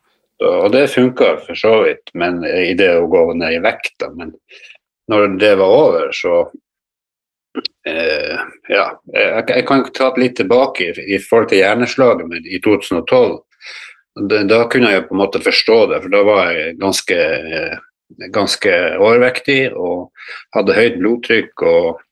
og, 0.44 0.66
det 0.74 0.90
funka 0.92 1.30
for 1.46 1.54
så 1.56 1.74
vidt, 1.86 2.12
men 2.14 2.42
i 2.44 2.74
det 2.78 2.90
å 2.98 3.06
gå 3.08 3.24
ned 3.38 3.56
i 3.56 3.62
vekt, 3.64 3.94
da. 4.02 4.10
Men 4.12 4.34
når 5.08 5.38
det 5.40 5.54
var 5.60 5.72
over, 5.78 6.12
så 6.12 6.44
eh, 7.86 8.38
Ja. 8.68 8.86
Jeg, 9.14 9.44
jeg 9.48 9.66
kan 9.68 9.84
ta 9.94 10.10
det 10.14 10.22
litt 10.22 10.36
tilbake 10.40 10.90
i, 10.90 10.92
i 11.16 11.18
forhold 11.22 11.50
til 11.52 11.60
hjerneslaget 11.62 12.28
mitt 12.30 12.46
i 12.46 12.60
2012. 12.64 13.38
Da, 14.30 14.42
da 14.46 14.60
kunne 14.70 14.92
jeg 14.92 15.08
på 15.08 15.14
en 15.16 15.20
måte 15.24 15.40
forstå 15.42 15.78
det, 15.90 16.02
for 16.04 16.12
da 16.12 16.22
var 16.26 16.52
jeg 16.54 16.76
ganske, 16.78 17.16
eh, 17.18 17.76
ganske 18.34 18.72
overvektig 18.98 19.72
og 19.72 20.10
hadde 20.56 20.76
høyt 20.76 20.98
blodtrykk 21.00 21.64
og, 21.68 22.02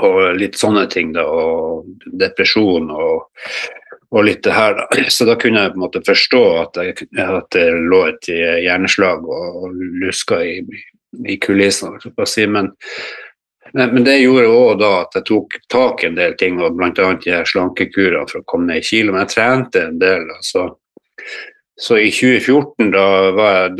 og 0.00 0.20
litt 0.38 0.58
sånne 0.58 0.86
ting, 0.92 1.12
da, 1.16 1.26
og 1.26 1.86
depresjon 2.20 2.90
og, 2.94 3.28
og 4.10 4.26
litt 4.26 4.42
det 4.46 4.56
her. 4.56 4.82
Så 5.14 5.28
da 5.28 5.36
kunne 5.40 5.64
jeg 5.64 5.74
på 5.74 5.80
en 5.80 5.86
måte 5.86 6.04
forstå 6.06 6.44
at, 6.60 6.82
jeg, 6.84 7.08
at 7.22 7.50
det 7.56 7.66
lå 7.92 8.04
et 8.10 8.30
hjerneslag 8.30 9.26
og, 9.26 9.64
og 9.64 9.82
luska 10.02 10.42
i, 10.44 10.60
i 11.26 11.40
kulissene, 11.42 12.00
si. 12.26 12.46
Men, 12.46 12.72
men, 13.74 14.04
det 14.06 14.18
gjorde 14.20 14.50
òg 14.50 14.84
at 14.88 15.18
jeg 15.20 15.28
tok 15.30 15.58
tak 15.70 16.02
i 16.02 16.10
en 16.10 16.18
del 16.18 16.36
ting, 16.38 16.60
og 16.62 16.76
bl.a. 16.78 16.92
de 17.22 17.42
slankekurene 17.46 18.26
for 18.30 18.42
å 18.42 18.48
komme 18.50 18.70
ned 18.70 18.82
i 18.82 18.86
kilo. 18.88 19.14
Men 19.14 19.26
jeg 19.26 19.34
trente 19.36 19.84
en 19.86 20.00
del. 20.02 20.26
Altså. 20.36 20.70
Så 21.80 21.96
i 21.96 22.10
2014 22.12 22.90
da, 22.92 23.04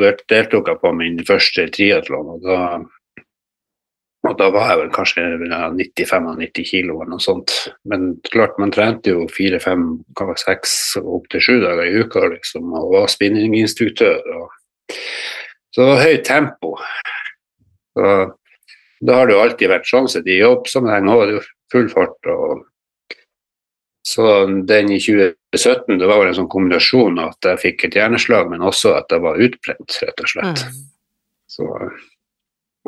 jeg, 0.01 0.15
deltok 0.33 0.71
jeg 0.73 0.81
på 0.81 0.93
min 0.97 1.21
første 1.29 1.67
triatlon, 1.75 2.33
og 2.39 2.89
og 4.29 4.35
da 4.37 4.51
var 4.53 4.67
jeg 4.69 4.81
vel 4.83 4.91
kanskje 4.93 5.23
90-95 5.49 6.65
kilo 6.69 6.99
eller 6.99 7.15
noe 7.15 7.25
sånt. 7.25 7.55
Men 7.89 8.11
klart, 8.29 8.59
man 8.61 8.73
trente 8.75 9.15
jo 9.15 9.25
fire, 9.33 9.57
fem, 9.63 9.87
kanskje 10.19 10.43
seks, 10.43 10.75
opp 11.01 11.31
til 11.33 11.45
sju 11.47 11.55
dager 11.63 11.89
i 11.89 12.03
uka, 12.05 12.27
liksom, 12.35 12.69
og 12.77 12.93
var 12.99 13.09
spinninginstruktør. 13.09 14.21
Og, 14.37 14.99
så 15.73 15.81
det 15.81 15.89
var 15.89 16.05
høyt 16.05 16.27
tempo. 16.29 16.75
Så, 17.97 18.13
da 19.09 19.17
har 19.17 19.31
det 19.31 19.39
jo 19.39 19.43
alltid 19.47 19.73
vært 19.73 19.89
sjanse 19.89 20.21
til 20.27 20.43
jobbsammenheng 20.43 21.09
òg 21.15 21.35
full 21.73 21.89
fart. 21.89 22.29
og 22.29 22.67
så 24.11 24.27
den 24.67 24.91
i 24.91 24.99
2017 25.03 25.99
det 26.01 26.09
var 26.11 26.19
vel 26.23 26.31
en 26.33 26.39
sånn 26.41 26.51
kombinasjon 26.53 27.19
av 27.23 27.35
at 27.35 27.49
jeg 27.53 27.63
fikk 27.65 27.85
et 27.89 27.99
hjerneslag, 28.01 28.51
men 28.51 28.65
også 28.67 28.97
at 28.99 29.13
jeg 29.15 29.23
var 29.25 29.39
utbrent, 29.47 29.99
rett 30.03 30.23
og 30.25 30.31
slett. 30.33 30.65
Mm. 30.67 30.83
Så 31.51 31.69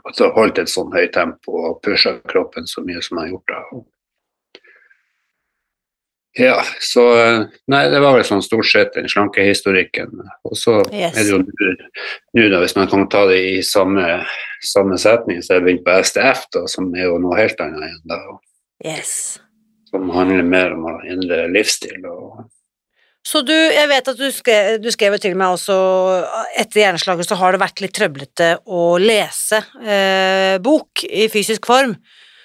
at 0.08 0.18
jeg 0.22 0.34
holdt 0.34 0.58
et 0.62 0.70
sånn 0.72 0.92
høyt 0.94 1.12
tempo 1.14 1.58
og 1.68 1.80
pusha 1.84 2.16
kroppen 2.30 2.66
så 2.66 2.82
mye 2.86 3.02
som 3.04 3.18
jeg 3.20 3.28
har 3.28 3.34
gjort. 3.36 3.52
da. 3.52 3.82
Ja, 6.40 6.62
så 6.80 7.02
Nei, 7.68 7.82
det 7.92 7.98
var 8.00 8.14
vel 8.16 8.24
sånn 8.24 8.40
stort 8.44 8.64
sett 8.70 8.94
den 8.96 9.08
slankehistorikken. 9.12 10.14
Og 10.48 10.56
så 10.56 10.78
Yes. 10.92 11.16
er 11.18 11.22
det 11.26 11.30
jo 11.30 11.38
nå- 11.42 12.50
da, 12.50 12.60
hvis 12.62 12.76
man 12.76 12.88
kan 12.88 13.06
ta 13.08 13.26
det 13.26 13.36
i 13.36 13.60
samme, 13.62 14.24
samme 14.62 14.96
setning, 14.98 15.42
så 15.42 15.52
har 15.54 15.60
jeg 15.60 15.66
begynt 15.66 15.84
på 15.84 15.98
STF, 16.02 16.46
da, 16.52 16.66
som 16.66 16.94
er 16.94 17.04
jo 17.04 17.18
noe 17.18 17.36
helt 17.36 17.60
annet 17.60 17.82
igjen. 17.84 18.00
da, 18.06 18.18
Yes. 18.84 19.38
Som 19.92 20.10
handler 20.14 20.46
mer 20.48 20.74
om 20.74 20.88
å 20.88 20.96
endre 21.04 21.44
livsstil. 21.52 22.00
og 22.08 22.46
Så 23.28 23.42
du, 23.44 23.52
jeg 23.52 23.88
vet 23.90 24.08
at 24.08 24.18
du 24.18 24.26
skrev, 24.32 24.80
du 24.80 24.88
skrev 24.94 25.18
til 25.20 25.36
meg 25.38 25.58
også 25.58 25.76
etter 26.58 26.86
hjerneslaget 26.86 27.28
så 27.28 27.38
har 27.42 27.52
det 27.52 27.62
vært 27.62 27.84
litt 27.84 27.94
trøblete 27.98 28.50
å 28.64 28.96
lese 29.02 29.60
eh, 29.84 30.56
bok 30.64 31.04
i 31.04 31.28
fysisk 31.32 31.68
form. 31.68 31.96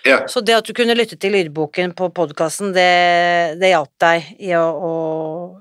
Ja, 0.08 0.28
Så 0.28 0.42
det 0.42 0.56
at 0.56 0.68
du 0.68 0.74
kunne 0.76 0.96
lytte 0.96 1.18
til 1.20 1.34
lydboken 1.36 1.92
på 1.98 2.08
podkasten, 2.16 2.72
det, 2.76 3.58
det 3.60 3.74
hjalp 3.74 3.92
deg 4.00 4.30
i 4.40 4.54
å, 4.56 4.64
å 4.64 4.94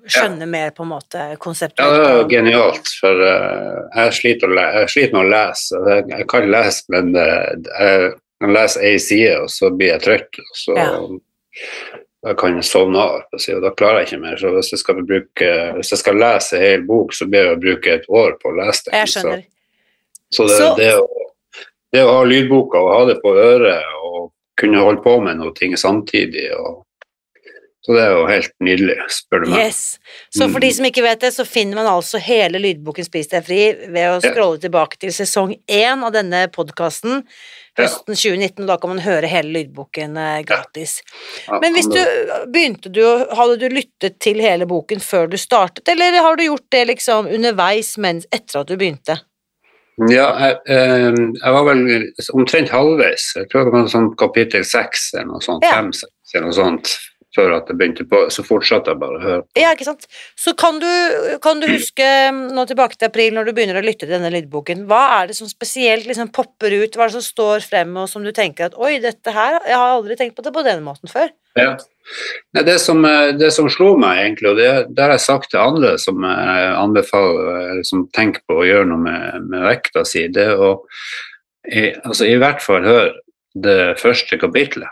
skjønne 0.06 0.46
mer 0.50 0.70
på 0.76 0.84
en 0.84 0.92
måte 0.92 1.24
ja, 1.34 1.88
det 1.90 2.04
er 2.04 2.18
jo 2.20 2.26
genialt, 2.30 2.90
for 3.00 3.22
uh, 3.26 3.86
jeg, 3.96 4.12
sliter 4.20 4.54
jeg 4.54 4.92
sliter 4.92 5.16
med 5.16 5.24
å 5.24 5.32
lese. 5.32 5.80
Jeg, 5.90 6.06
jeg 6.12 6.28
kan 6.30 6.50
lese, 6.52 6.84
men 6.94 7.10
uh, 7.18 7.72
jeg 7.72 8.12
kan 8.44 8.54
lese 8.54 8.84
ei 8.86 9.00
side, 9.02 9.34
og 9.42 9.50
så 9.50 9.72
blir 9.74 9.96
jeg 9.96 10.04
trøtt. 10.06 10.42
Og 10.44 10.60
så 10.62 10.78
Ja. 10.78 10.92
Da 12.26 12.34
kan 12.38 12.56
jeg 12.58 12.66
sovne 12.66 12.98
av, 12.98 13.26
og 13.30 13.60
da 13.62 13.70
klarer 13.76 14.02
jeg 14.02 14.08
ikke 14.08 14.22
mer. 14.24 14.38
Så 14.40 14.50
hvis 14.54 14.72
jeg 14.72 14.82
skal, 14.82 15.02
bruke, 15.06 15.50
hvis 15.76 15.92
jeg 15.94 16.00
skal 16.00 16.18
lese 16.20 16.56
en 16.56 16.64
hel 16.64 16.86
bok, 16.88 17.14
så 17.14 17.28
det 17.30 17.44
å 17.50 17.58
bruke 17.60 17.92
et 17.98 18.08
år 18.08 18.34
på 18.40 18.50
å 18.50 18.56
lese 18.56 18.88
den. 18.88 18.96
Jeg 18.98 19.12
skjønner. 19.12 19.44
Så, 20.26 20.48
så 20.48 20.48
det, 20.48 20.70
det, 20.80 20.88
å, 20.98 21.66
det 21.94 22.02
å 22.02 22.16
ha 22.16 22.24
lydboka 22.26 22.82
og 22.82 22.90
ha 22.94 23.04
det 23.12 23.20
på 23.22 23.34
øret 23.36 23.94
og 24.02 24.32
kunne 24.58 24.82
holde 24.82 25.04
på 25.04 25.14
med 25.22 25.38
noe 25.38 25.54
ting 25.54 25.76
samtidig 25.78 26.48
og 26.56 26.85
Så 27.86 27.94
det 27.94 28.02
er 28.02 28.14
jo 28.16 28.22
helt 28.26 28.50
nydelig, 28.66 28.96
spør 29.14 29.44
du 29.44 29.50
meg. 29.52 29.60
Yes. 29.68 29.98
Så 30.34 30.48
for 30.50 30.58
Mm. 30.58 30.64
de 30.64 30.70
som 30.74 30.84
ikke 30.88 31.02
vet 31.04 31.20
det, 31.22 31.28
så 31.36 31.44
finner 31.46 31.76
man 31.78 31.86
altså 31.86 32.18
hele 32.18 32.58
lydboken 32.58 33.04
Spis 33.06 33.28
deg 33.30 33.44
fri 33.46 33.60
ved 33.86 34.08
å 34.10 34.16
Ja. 34.24 34.32
scrolle 34.32 34.58
tilbake 34.58 34.98
til 34.98 35.10
sesong 35.14 35.54
én 35.70 36.02
av 36.02 36.10
denne 36.12 36.48
podkasten 36.50 37.22
Ja. 37.78 37.84
høsten 37.84 38.16
2019. 38.16 38.66
Da 38.66 38.76
kan 38.76 38.90
man 38.90 38.98
høre 39.04 39.28
hele 39.30 39.52
lydboken 39.54 40.16
eh, 40.18 40.42
gratis. 40.42 41.00
Ja, 41.46 41.60
Men 41.60 41.74
hvis 41.74 41.86
du 41.86 42.00
begynte 42.50 42.90
du 42.90 43.02
Hadde 43.36 43.56
du 43.60 43.68
lyttet 43.68 44.18
til 44.18 44.40
hele 44.40 44.66
boken 44.66 44.98
før 44.98 45.30
du 45.30 45.36
startet, 45.36 45.86
eller 45.88 46.10
har 46.20 46.34
du 46.36 46.42
gjort 46.42 46.68
det 46.72 46.88
liksom 46.88 47.26
underveis 47.32 47.96
mens 47.98 48.26
etter 48.32 48.60
at 48.60 48.66
du 48.66 48.76
begynte? 48.76 49.20
Ja, 50.10 50.36
jeg, 50.38 50.56
eh, 50.68 51.12
jeg 51.14 51.52
var 51.54 51.64
vel 51.64 52.12
omtrent 52.34 52.68
halvveis. 52.68 53.32
Jeg 53.36 53.48
tror 53.48 53.64
det 53.64 53.72
var 53.72 53.86
sånn 53.88 54.10
kapittel 54.18 54.64
seks 54.64 55.12
eller 55.14 55.26
noe 55.26 55.40
sånt. 55.40 55.62
Ja. 55.62 55.70
Fem, 55.78 55.92
seks 55.92 56.34
eller 56.34 56.46
noe 56.46 56.52
sånt. 56.52 56.98
Før 57.36 57.54
at 57.58 57.70
jeg 57.70 57.78
begynte 57.78 58.06
på, 58.08 58.24
så 58.32 58.44
fortsatte 58.46 58.92
jeg 58.92 59.00
bare 59.00 59.18
å 59.18 59.22
høre. 59.22 59.44
Ja, 59.58 59.72
ikke 59.76 59.88
sant. 59.88 60.06
Så 60.38 60.54
kan 60.58 60.80
du, 60.82 60.88
kan 61.44 61.60
du 61.62 61.68
huske, 61.70 62.06
nå 62.32 62.66
tilbake 62.68 62.98
til 62.98 63.10
april, 63.10 63.34
når 63.36 63.48
du 63.48 63.54
begynner 63.56 63.80
å 63.80 63.84
lytte 63.84 64.06
til 64.06 64.14
denne 64.16 64.32
lydboken, 64.34 64.86
hva 64.90 65.02
er 65.20 65.30
det 65.30 65.38
som 65.38 65.50
spesielt 65.50 66.08
liksom 66.08 66.32
popper 66.34 66.74
ut, 66.74 66.96
hva 66.96 67.06
er 67.06 67.12
det 67.12 67.18
som 67.18 67.26
står 67.26 67.66
frem, 67.66 67.92
og 68.00 68.08
som 68.10 68.24
du 68.24 68.32
tenker 68.36 68.70
at 68.70 68.78
oi, 68.80 68.96
dette 69.02 69.34
her, 69.36 69.60
jeg 69.66 69.76
har 69.76 69.98
aldri 69.98 70.18
tenkt 70.18 70.38
på 70.38 70.46
det 70.46 70.54
på 70.56 70.64
denne 70.66 70.84
måten 70.86 71.12
før? 71.12 71.30
Ja. 71.56 71.76
Det, 72.54 72.76
som, 72.78 73.00
eh, 73.08 73.32
det 73.34 73.48
som 73.54 73.68
slo 73.72 73.94
meg, 73.98 74.20
egentlig, 74.22 74.52
og 74.52 74.60
det, 74.60 74.70
det 74.94 75.02
har 75.02 75.14
jeg 75.16 75.24
sagt 75.24 75.50
til 75.52 75.62
andre 75.62 75.96
som 76.00 76.24
jeg 76.24 76.66
anbefaler, 76.76 77.62
eller 77.72 77.86
som 77.88 78.04
tenker 78.14 78.44
på 78.46 78.60
å 78.60 78.66
gjøre 78.68 78.90
noe 78.92 79.02
med, 79.02 79.48
med 79.50 79.64
vekta 79.66 80.04
si, 80.06 80.26
det 80.32 80.50
å 80.54 80.76
i, 81.66 81.90
altså, 82.04 82.26
i 82.28 82.36
hvert 82.38 82.62
fall 82.62 82.86
høre 82.86 83.14
det 83.56 83.96
første 84.00 84.38
kapitlet. 84.38 84.90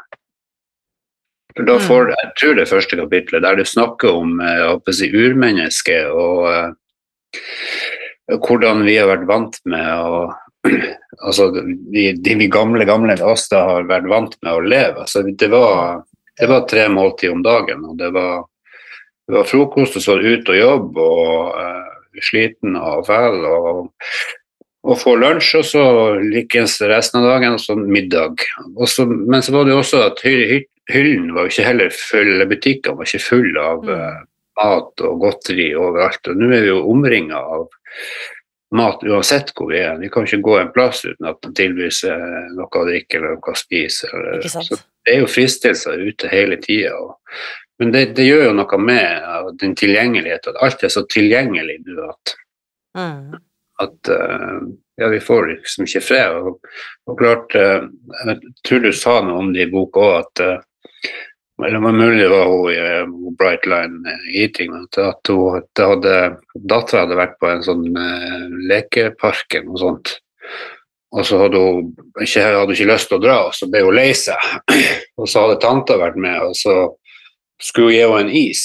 Da 1.55 1.77
får 1.79 2.09
jeg 2.11 2.31
tror 2.41 2.57
det 2.59 2.67
første 2.67 2.97
kapitlet, 2.99 3.45
der 3.45 3.59
du 3.59 3.65
snakker 3.69 4.17
om 4.19 4.41
eh, 4.43 4.91
si, 4.91 5.07
urmennesket 5.15 6.11
og 6.11 6.49
uh, 6.51 6.73
hvordan 8.43 8.83
vi 8.83 8.97
har 8.99 9.07
vært 9.07 9.29
vant 9.29 9.61
med 9.71 9.87
å 9.87 10.25
Altså 11.25 11.47
de, 11.55 12.09
de 12.25 12.49
gamle, 12.51 12.85
gamle 12.89 13.15
oss 13.23 13.47
da 13.53 13.63
har 13.69 13.87
vært 13.87 14.09
vant 14.11 14.33
med 14.43 14.51
å 14.51 14.65
leve. 14.65 15.05
Altså, 15.05 15.23
det, 15.23 15.47
var, 15.53 16.03
det 16.41 16.49
var 16.51 16.67
tre 16.69 16.89
måltider 16.91 17.37
om 17.37 17.45
dagen, 17.45 17.85
og 17.87 17.95
det 18.01 18.11
var, 18.13 18.43
det 19.29 19.37
var 19.37 19.47
frokost, 19.49 20.01
og 20.01 20.05
så 20.05 20.17
ut 20.19 20.51
og 20.51 20.59
jobb, 20.59 20.99
og 20.99 21.55
uh, 21.55 22.19
sliten 22.33 22.75
og 22.81 23.07
fæl. 23.07 23.39
og 23.47 23.93
og 24.85 24.99
få 25.01 25.15
lunsj, 25.17 25.55
og 25.57 25.65
så 25.65 25.83
likens 26.21 26.77
resten 26.85 27.23
av 27.23 27.31
dagen, 27.31 27.55
og 27.57 27.63
så 27.63 27.77
middag. 27.79 28.43
Også, 28.77 29.07
men 29.09 29.41
så 29.41 29.55
var 29.55 29.65
det 29.65 29.73
jo 29.73 29.81
også 29.81 30.03
at 30.11 30.21
hyllen 30.93 31.33
var 31.35 31.47
jo 31.47 31.53
ikke 31.53 31.67
heller 31.67 31.97
full, 31.97 32.47
butikkene 32.51 33.01
var 33.01 33.09
ikke 33.09 33.25
fulle 33.25 33.67
av 33.73 33.89
uh, 33.89 34.23
mat 34.61 35.05
og 35.07 35.21
godteri 35.23 35.73
overalt. 35.79 36.31
Og 36.31 36.41
nå 36.41 36.51
er 36.51 36.65
vi 36.67 36.73
jo 36.73 36.85
omringa 36.93 37.41
av 37.41 37.67
mat 38.75 39.05
uansett 39.07 39.53
hvor 39.55 39.71
vi 39.71 39.81
er. 39.83 39.99
Vi 40.03 40.11
kan 40.13 40.27
ikke 40.27 40.43
gå 40.45 40.59
en 40.59 40.73
plass 40.75 41.05
uten 41.07 41.31
at 41.31 41.39
man 41.45 41.55
tilbys 41.55 42.03
noe 42.57 42.67
å 42.67 42.87
drikke 42.89 43.21
eller 43.21 43.37
noe 43.37 43.55
å 43.55 43.59
spise. 43.59 44.11
Så 44.11 44.79
det 44.79 45.15
er 45.15 45.21
jo 45.23 45.31
fristelser 45.31 46.03
ute 46.03 46.31
hele 46.33 46.59
tida. 46.63 46.97
Men 47.79 47.95
det, 47.95 48.05
det, 48.19 48.27
gjør 48.27 48.49
jo 48.49 48.57
noe 48.59 48.79
med 48.83 49.59
den 49.63 49.75
tilgjengeligheten. 49.79 50.59
Alt 50.63 50.83
er 50.87 50.95
så 50.95 51.05
tilgjengelig 51.11 51.81
nå 51.87 52.09
at 52.11 52.39
mm 52.99 53.43
at 53.83 54.11
ja, 54.97 55.09
vi 55.09 55.21
får 55.21 55.47
liksom 55.47 55.87
ikke 55.89 56.03
fred. 56.05 56.37
Og, 56.39 56.69
og 57.11 57.19
klart, 57.19 57.55
jeg 57.55 58.37
tror 58.67 58.85
du 58.85 58.93
sa 58.95 59.19
noe 59.25 59.41
om 59.43 59.53
det 59.55 59.67
i 59.67 59.73
boka 59.73 60.05
òg, 60.05 60.21
at 60.23 60.45
det 61.63 61.79
var 61.79 61.95
mulig 61.95 62.19
det 62.19 62.29
var 62.33 62.49
hun 62.51 62.71
i 62.73 63.35
Bright 63.39 63.67
Line 63.71 64.17
Eating, 64.35 64.75
at, 64.75 65.31
hun 65.31 65.63
hadde, 65.79 66.17
dattera 66.55 67.05
hadde 67.05 67.19
vært 67.19 67.37
på 67.39 67.51
en 67.51 67.63
sånn 67.63 67.85
lekepark 68.71 69.55
eller 69.55 69.71
noe 69.71 69.83
sånt. 69.83 70.17
Og 71.15 71.23
så 71.27 71.39
hadde 71.45 71.61
hun 71.63 71.93
ikke, 72.25 72.43
hadde 72.43 72.75
ikke 72.75 72.91
lyst 72.91 73.11
til 73.11 73.21
å 73.21 73.23
dra, 73.23 73.37
og 73.47 73.55
så 73.55 73.69
ble 73.71 73.85
hun 73.87 73.95
lei 73.95 74.11
seg. 74.19 74.51
Og 75.21 75.31
så 75.31 75.45
hadde 75.45 75.61
tanta 75.63 75.95
vært 76.01 76.17
med, 76.19 76.41
og 76.43 76.57
så 76.59 76.73
skulle 77.63 77.93
hun 77.93 77.95
gi 77.95 78.01
henne 78.03 78.25
en 78.25 78.33
is 78.35 78.65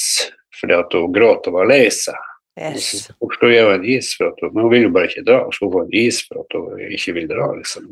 fordi 0.59 0.75
at 0.75 0.95
hun 0.97 1.13
gråt 1.15 1.45
og 1.47 1.55
var 1.55 1.69
lei 1.69 1.85
seg. 1.93 2.17
Yes. 2.59 3.05
Hun 3.21 3.29
skulle 3.31 3.53
gi 3.53 3.59
henne 3.61 3.77
en 3.77 3.85
is 3.87 4.09
for 4.17 4.33
at 4.33 4.41
hun, 4.43 4.51
men 4.55 4.65
hun 4.65 4.73
ville 4.73 4.89
jo 4.89 4.95
bare 4.97 5.07
ikke 5.07 5.23
dra. 5.29 5.37
Hun 5.45 5.55
skulle 5.55 5.75
få 5.77 5.83
en 5.85 5.93
is 6.01 6.23
for 6.25 6.41
at 6.41 6.57
hun 6.57 6.81
ikke 6.97 7.13
vil 7.15 7.29
dra. 7.29 7.47
Liksom. 7.55 7.85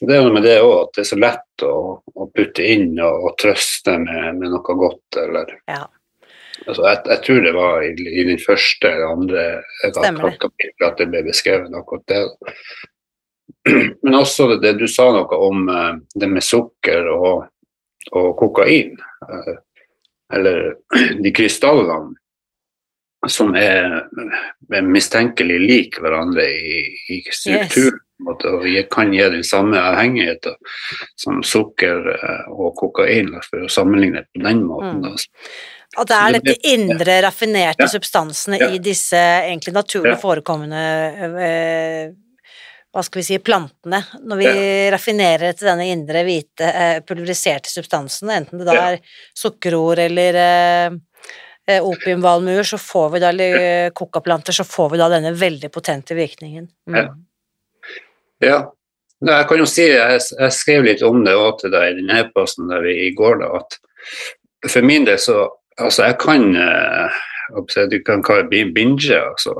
Det 0.00 0.16
er 0.16 0.22
noe 0.24 0.32
med 0.32 0.46
det 0.46 0.58
òg, 0.64 0.74
at 0.86 0.92
det 0.96 1.02
er 1.02 1.08
så 1.10 1.18
lett 1.20 1.64
å, 1.66 1.74
å 2.00 2.26
putte 2.32 2.64
inn 2.64 2.94
og, 2.96 3.26
og 3.28 3.34
trøste 3.40 3.96
med, 4.00 4.38
med, 4.38 4.52
noe 4.54 4.76
godt. 4.80 5.18
Eller, 5.20 5.52
ja. 5.68 5.82
altså, 6.64 6.86
jeg, 6.86 7.02
jeg, 7.10 7.20
tror 7.26 7.42
det 7.44 7.52
var 7.56 7.84
i, 7.84 7.90
i 8.08 8.24
den 8.30 8.40
første 8.40 8.94
eller 8.94 9.10
andre 9.12 9.44
kapitlet 10.40 10.86
at 10.88 11.02
det 11.02 11.10
ble 11.12 11.24
beskrevet 11.28 11.76
akkurat 11.76 12.06
det. 12.08 12.22
Men 14.06 14.20
også 14.22 14.48
det, 14.54 14.60
det, 14.64 14.76
du 14.80 14.86
sa 14.88 15.10
noe 15.12 15.40
om 15.48 15.68
uh, 15.68 15.92
det 16.16 16.30
med 16.32 16.44
sukker 16.44 17.10
og, 17.12 17.50
og 18.16 18.30
kokain. 18.40 18.96
Uh, 19.28 19.56
eller 20.32 20.74
de 21.24 21.34
krystallene 21.34 22.16
som 23.28 23.54
er, 23.58 24.06
mistenkelig 24.82 25.58
lik 25.60 25.98
hverandre 26.00 26.46
i, 26.46 26.78
i 27.12 27.20
struktur. 27.32 27.92
Yes. 27.92 28.06
Og 28.28 28.66
kan 28.92 29.14
gi 29.16 29.24
den 29.32 29.44
samme 29.48 29.80
avhengigheten 29.80 30.56
som 31.16 31.38
sukker 31.40 32.10
eh, 32.12 32.50
og 32.52 32.74
kokain, 32.76 33.32
for 33.46 33.64
å 33.64 33.70
sammenligne 33.72 34.26
på 34.28 34.42
den 34.44 34.60
måten. 34.68 35.00
Mm. 35.06 35.46
At 36.00 36.10
det 36.10 36.18
er 36.18 36.34
dette 36.36 36.56
indre, 36.68 37.14
raffinerte 37.24 37.86
ja. 37.86 37.90
substansene 37.90 38.60
ja. 38.60 38.68
i 38.76 38.82
disse 38.84 39.18
egentlig 39.18 39.72
naturlig 39.74 40.12
ja. 40.12 40.20
forekommende 40.20 40.82
øh, 41.16 42.12
hva 42.90 43.02
skal 43.06 43.20
vi 43.20 43.24
si, 43.24 43.38
plantene, 43.38 44.02
når 44.26 44.38
vi 44.40 44.52
raffinerer 44.92 45.54
til 45.54 45.70
denne 45.70 45.86
indre, 45.92 46.24
hvite, 46.26 46.68
øh, 46.68 46.96
pulveriserte 47.06 47.70
substansen, 47.72 48.32
enten 48.34 48.60
det 48.60 48.66
da 48.68 48.78
er 48.90 49.00
sukkerord 49.38 50.02
eller 50.02 50.40
Eh, 50.44 50.96
opiumvalmuer, 51.84 52.66
så 52.66 52.78
får 52.80 53.08
vi 53.14 53.22
da, 53.22 53.30
eller 53.30 53.94
kokaplanter, 53.96 54.56
så 54.56 54.66
får 54.66 54.92
vi 54.92 55.00
da 55.00 55.08
denne 55.12 55.32
veldig 55.38 55.70
potente 55.72 56.16
virkningen. 56.18 56.68
Mm. 56.90 56.98
Ja. 56.98 57.06
ja. 58.44 58.60
Jeg 59.20 59.46
kan 59.50 59.60
jo 59.60 59.66
si, 59.68 59.84
jeg, 59.84 60.20
jeg 60.32 60.56
skrev 60.56 60.86
litt 60.86 61.02
om 61.04 61.20
det 61.26 61.36
òg 61.36 61.58
til 61.60 61.74
deg 61.74 61.90
i 61.90 61.96
den 61.98 62.12
e-posten 62.16 62.70
der 62.72 62.80
vi 62.86 62.94
i 63.04 63.10
går, 63.16 63.42
da, 63.42 63.60
at 63.60 64.70
for 64.70 64.86
min 64.86 65.08
del 65.08 65.20
så 65.20 65.48
Altså, 65.80 66.02
jeg 66.04 66.18
kan 66.20 66.42
eh, 66.60 67.20
du 67.90 67.98
kan 68.06 68.22
kalle 68.22 68.50
det 68.50 68.74
binge, 68.74 69.16
altså, 69.16 69.54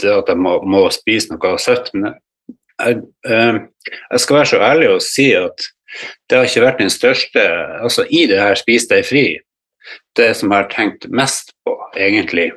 det 0.00 0.08
at 0.08 0.28
jeg 0.28 0.38
må, 0.38 0.54
må 0.64 0.86
spise 0.90 1.34
noe 1.34 1.58
søtt. 1.60 1.90
Men 1.92 2.14
jeg, 2.80 3.02
jeg, 3.28 4.20
skal 4.20 4.36
være 4.36 4.46
så 4.46 4.60
ærlig 4.60 4.88
og 4.90 5.02
si 5.04 5.28
at 5.36 5.68
det 6.30 6.38
har 6.38 6.48
ikke 6.48 6.64
vært 6.64 6.80
den 6.80 6.90
største 6.90 7.42
altså 7.84 8.06
I 8.08 8.24
det 8.30 8.38
her 8.40 8.56
Spis 8.56 8.86
deg 8.88 9.04
fri, 9.04 9.26
det 10.16 10.32
som 10.36 10.52
jeg 10.52 10.64
har 10.64 10.72
tenkt 10.72 11.08
mest 11.10 11.54
på, 11.66 11.76
egentlig, 11.96 12.50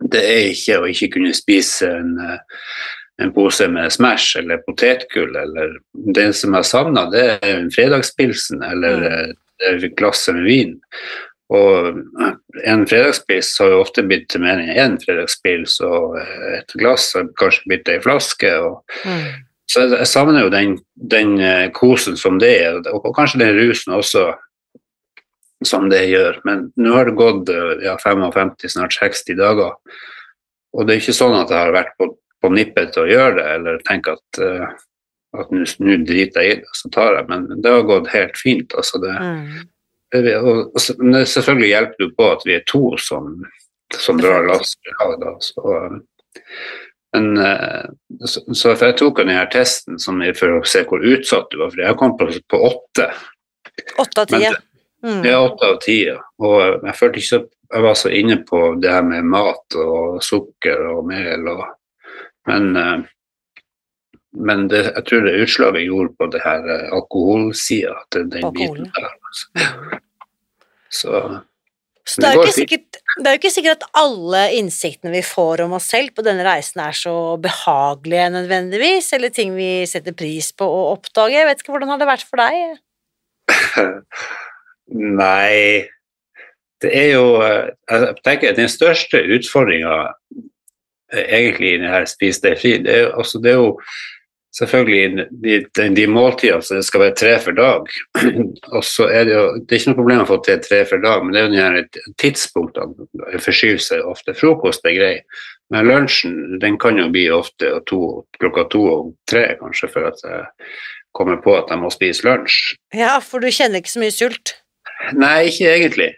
det 0.00 0.20
er 0.24 0.50
ikke 0.54 0.80
å 0.80 0.88
ikke 0.88 1.10
kunne 1.16 1.36
spise 1.36 1.88
en, 1.92 2.14
eh, 2.24 2.38
en 3.20 3.32
pose 3.36 3.66
med 3.68 3.92
Smash 3.92 4.38
eller 4.40 4.62
potetgull. 4.66 5.36
eller 5.36 5.76
Det 5.92 6.34
som 6.34 6.54
jeg 6.54 6.64
savner, 6.64 7.10
det 7.10 7.26
er 7.42 7.58
en 7.58 7.70
fredagspilsen 7.70 8.62
eller 8.62 8.96
mm. 8.96 9.34
et 9.68 9.96
glass 9.96 10.28
med 10.28 10.44
vin. 10.44 10.78
Og 11.52 12.00
eh, 12.22 12.32
en 12.72 12.86
fredagspils 12.86 13.52
har 13.60 13.74
jo 13.74 13.82
ofte 13.84 14.06
blitt 14.06 14.30
til 14.30 14.40
mer 14.40 14.62
enn 14.62 14.72
én 14.72 14.98
fredagspils 15.04 15.80
og 15.84 16.16
et 16.56 16.72
glass 16.80 17.12
har 17.14 17.28
kanskje 17.40 17.68
blitt 17.68 17.92
ei 17.92 18.00
flaske. 18.00 18.56
Og, 18.56 18.80
mm. 19.04 19.46
Så 19.70 19.84
jeg 19.92 20.06
savner 20.08 20.46
jo 20.46 20.50
den, 20.50 20.78
den, 21.12 21.36
kosen 21.76 22.16
som 22.18 22.40
det 22.42 22.56
er, 22.64 22.80
og 22.90 23.12
kanskje 23.14 23.38
den 23.44 23.54
rusen 23.54 23.92
også 23.94 24.32
som 25.66 25.88
det 25.90 26.04
gjør. 26.08 26.40
Men 26.44 26.68
nå 26.80 26.94
har 26.94 27.08
det 27.08 27.18
gått 27.18 27.50
eh, 27.52 27.84
ja, 27.84 27.96
55, 28.00 28.54
snart 28.72 28.96
60 28.96 29.38
dager. 29.40 29.76
Og 30.76 30.86
det 30.86 30.94
er 30.94 31.02
ikke 31.02 31.16
sånn 31.16 31.36
at 31.38 31.50
jeg 31.52 31.58
har 31.58 31.74
vært 31.74 31.96
på, 31.98 32.12
på 32.40 32.52
nippet 32.54 32.94
til 32.94 33.04
å 33.04 33.10
gjøre 33.10 33.36
det, 33.40 33.46
eller 33.56 33.80
tenke 33.88 34.14
at, 34.14 34.38
uh, 34.38 34.68
at 35.40 35.50
nå 35.50 35.96
driter 36.06 36.46
jeg 36.46 36.52
i 36.52 36.60
det, 36.60 36.74
så 36.78 36.90
tar 36.94 37.18
jeg. 37.18 37.26
Men 37.32 37.48
det 37.58 37.72
har 37.74 37.88
gått 37.88 38.12
helt 38.12 38.38
fint. 38.38 38.76
Altså 38.78 39.00
det, 39.02 39.16
mm. 39.18 39.48
det, 40.14 40.36
og, 40.38 40.60
og, 40.70 41.02
men 41.02 41.26
selvfølgelig 41.26 41.72
hjelper 41.72 42.04
det 42.04 42.12
på 42.20 42.30
at 42.36 42.46
vi 42.46 42.54
er 42.54 42.64
to 42.70 42.84
som, 43.02 43.34
som 43.98 44.22
drar 44.22 44.46
lasset 44.46 44.92
i 44.92 44.96
lag. 45.00 45.50
Men 47.18 47.28
uh, 47.42 47.90
så, 48.22 48.46
så 48.54 48.78
jeg 48.78 48.98
tok 49.02 49.24
denne 49.24 49.42
testen 49.50 49.98
for 50.38 50.60
å 50.60 50.64
se 50.70 50.86
hvor 50.86 51.02
utsatt 51.02 51.50
du 51.50 51.64
var, 51.64 51.74
for 51.74 51.82
jeg 51.82 51.98
kom 51.98 52.14
på, 52.14 52.30
på 52.46 52.66
åtte. 52.70 53.10
Åtte 53.98 54.22
av 54.22 54.30
ti. 54.30 54.44
Mm. 55.04 55.22
Det 55.24 55.30
er 55.32 55.40
åtte 55.40 55.70
av 55.72 55.78
ti. 55.84 56.00
Og 56.42 56.84
jeg 56.86 56.96
følte 56.98 57.22
ikke 57.22 57.40
at 57.42 57.48
jeg 57.70 57.86
var 57.86 57.96
så 57.96 58.10
inne 58.10 58.40
på 58.46 58.60
det 58.82 58.90
her 58.90 59.06
med 59.06 59.28
mat 59.30 59.78
og 59.78 60.20
sukker 60.24 60.84
og 60.90 61.06
mel. 61.08 61.48
Og, 61.54 61.64
men 62.50 62.76
eh, 62.76 63.08
men 64.30 64.68
det, 64.70 64.84
jeg 64.94 65.06
tror 65.08 65.24
det 65.26 65.38
utslaget 65.42 65.86
gjorde 65.88 66.12
på 66.18 66.26
det 66.30 66.40
her 66.44 66.66
eh, 66.70 66.90
alkoholsida. 66.94 67.96
Den 68.14 68.30
Alkohol. 68.38 68.52
biten 68.54 68.90
der. 68.94 69.08
Altså. 69.26 69.46
Så, 70.90 71.22
så 72.06 72.22
det, 72.22 72.28
er 72.28 72.38
ikke 72.38 72.54
sikkert, 72.54 73.00
det, 73.00 73.24
er 73.24 73.34
jo 73.34 73.40
ikke 73.40 73.52
sikkert 73.54 73.82
at 73.82 73.98
alle 73.98 74.44
innsiktene 74.58 75.12
vi 75.14 75.22
får 75.26 75.64
om 75.66 75.74
oss 75.78 75.88
selv 75.90 76.14
på 76.14 76.24
denne 76.26 76.46
reisen 76.46 76.82
er 76.82 76.94
så 76.96 77.14
behagelige 77.42 78.28
nødvendigvis, 78.36 79.12
eller 79.18 79.34
ting 79.34 79.54
vi 79.58 79.72
setter 79.90 80.14
pris 80.14 80.52
på 80.54 80.66
å 80.66 80.86
oppdage. 80.92 81.34
Jeg 81.38 81.50
vet 81.50 81.64
ikke, 81.64 81.74
Hvordan 81.74 81.94
har 81.94 82.02
det 82.02 82.10
vært 82.10 82.30
for 82.30 82.42
deg? 82.42 82.78
Nei, 84.90 85.86
det 86.82 86.92
er 86.96 87.10
jo 87.14 87.26
eh, 87.44 87.68
Jeg 87.90 88.14
tenker 88.24 88.52
at 88.52 88.58
den 88.58 88.70
største 88.72 89.20
utfordringa 89.36 89.96
eh, 91.12 91.26
egentlig 91.26 91.74
i 91.74 91.82
denne 91.82 92.06
Spis 92.10 92.40
deg 92.42 92.58
fri, 92.60 92.78
det 92.84 92.96
er, 92.96 93.12
altså, 93.14 93.42
det 93.42 93.52
er 93.52 93.60
jo 93.60 93.76
selvfølgelig 94.56 95.26
de, 95.30 95.58
de, 95.78 95.88
de 95.94 96.06
måltidene 96.10 96.64
så 96.64 96.80
det 96.80 96.86
skal 96.88 97.04
være 97.04 97.16
tre 97.20 97.34
for 97.44 97.54
dag. 97.54 97.90
og 98.76 98.84
så 98.84 99.06
er 99.06 99.28
det 99.28 99.34
jo 99.36 99.44
Det 99.58 99.76
er 99.76 99.80
ikke 99.80 99.92
noe 99.92 100.00
problem 100.00 100.22
å 100.24 100.28
få 100.30 100.38
til 100.46 100.62
tre 100.64 100.80
for 100.90 101.04
dag, 101.04 101.24
men 101.24 101.36
det 101.36 101.42
er 101.44 101.76
jo 101.78 101.84
de 101.84 102.14
tidspunktene 102.22 103.42
forskyver 103.44 103.84
seg 103.84 104.06
ofte. 104.10 104.34
Frokost 104.38 104.86
er 104.88 104.96
grei, 104.98 105.12
men 105.70 105.86
lunsjen 105.86 106.58
den 106.62 106.78
kan 106.82 106.98
jo 106.98 107.10
bli 107.12 107.28
ofte 107.34 107.76
to, 107.90 108.24
klokka 108.40 108.66
to 108.72 108.86
og 108.90 109.12
tre, 109.30 109.52
kanskje, 109.60 109.92
for 109.92 110.10
at 110.10 110.24
jeg 110.26 110.48
kommer 111.16 111.38
på 111.42 111.54
at 111.58 111.70
jeg 111.70 111.82
må 111.82 111.90
spise 111.94 112.26
lunsj. 112.26 112.74
Ja, 112.94 113.18
for 113.22 113.42
du 113.42 113.50
kjenner 113.54 113.82
ikke 113.82 113.94
så 113.94 114.02
mye 114.02 114.14
sult? 114.14 114.56
Nei, 115.16 115.48
ikke 115.48 115.72
egentlig. 115.72 116.10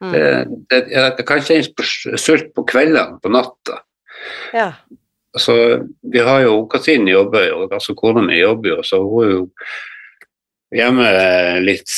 Mm. 0.00 0.12
Det, 0.12 0.24
det, 0.70 0.80
jeg 0.94 1.26
kan 1.28 1.44
kjennes 1.44 1.70
på 1.76 1.84
sult 2.18 2.50
på 2.56 2.64
kveldene, 2.68 3.20
på 3.20 3.32
natta. 3.32 3.82
Ja. 4.56 4.72
Så 5.38 5.54
vi 6.12 6.22
har 6.24 6.42
jo 6.42 6.64
Katrin 6.70 7.06
jobber 7.08 7.46
jo, 7.46 7.62
altså 7.68 7.94
kona 7.94 8.24
mi 8.24 8.40
jobber 8.40 8.72
jo, 8.72 8.82
så 8.82 8.98
hun 9.04 9.24
er 9.24 9.32
jo 9.36 9.42
hjemme 10.74 11.10
litt 11.62 11.92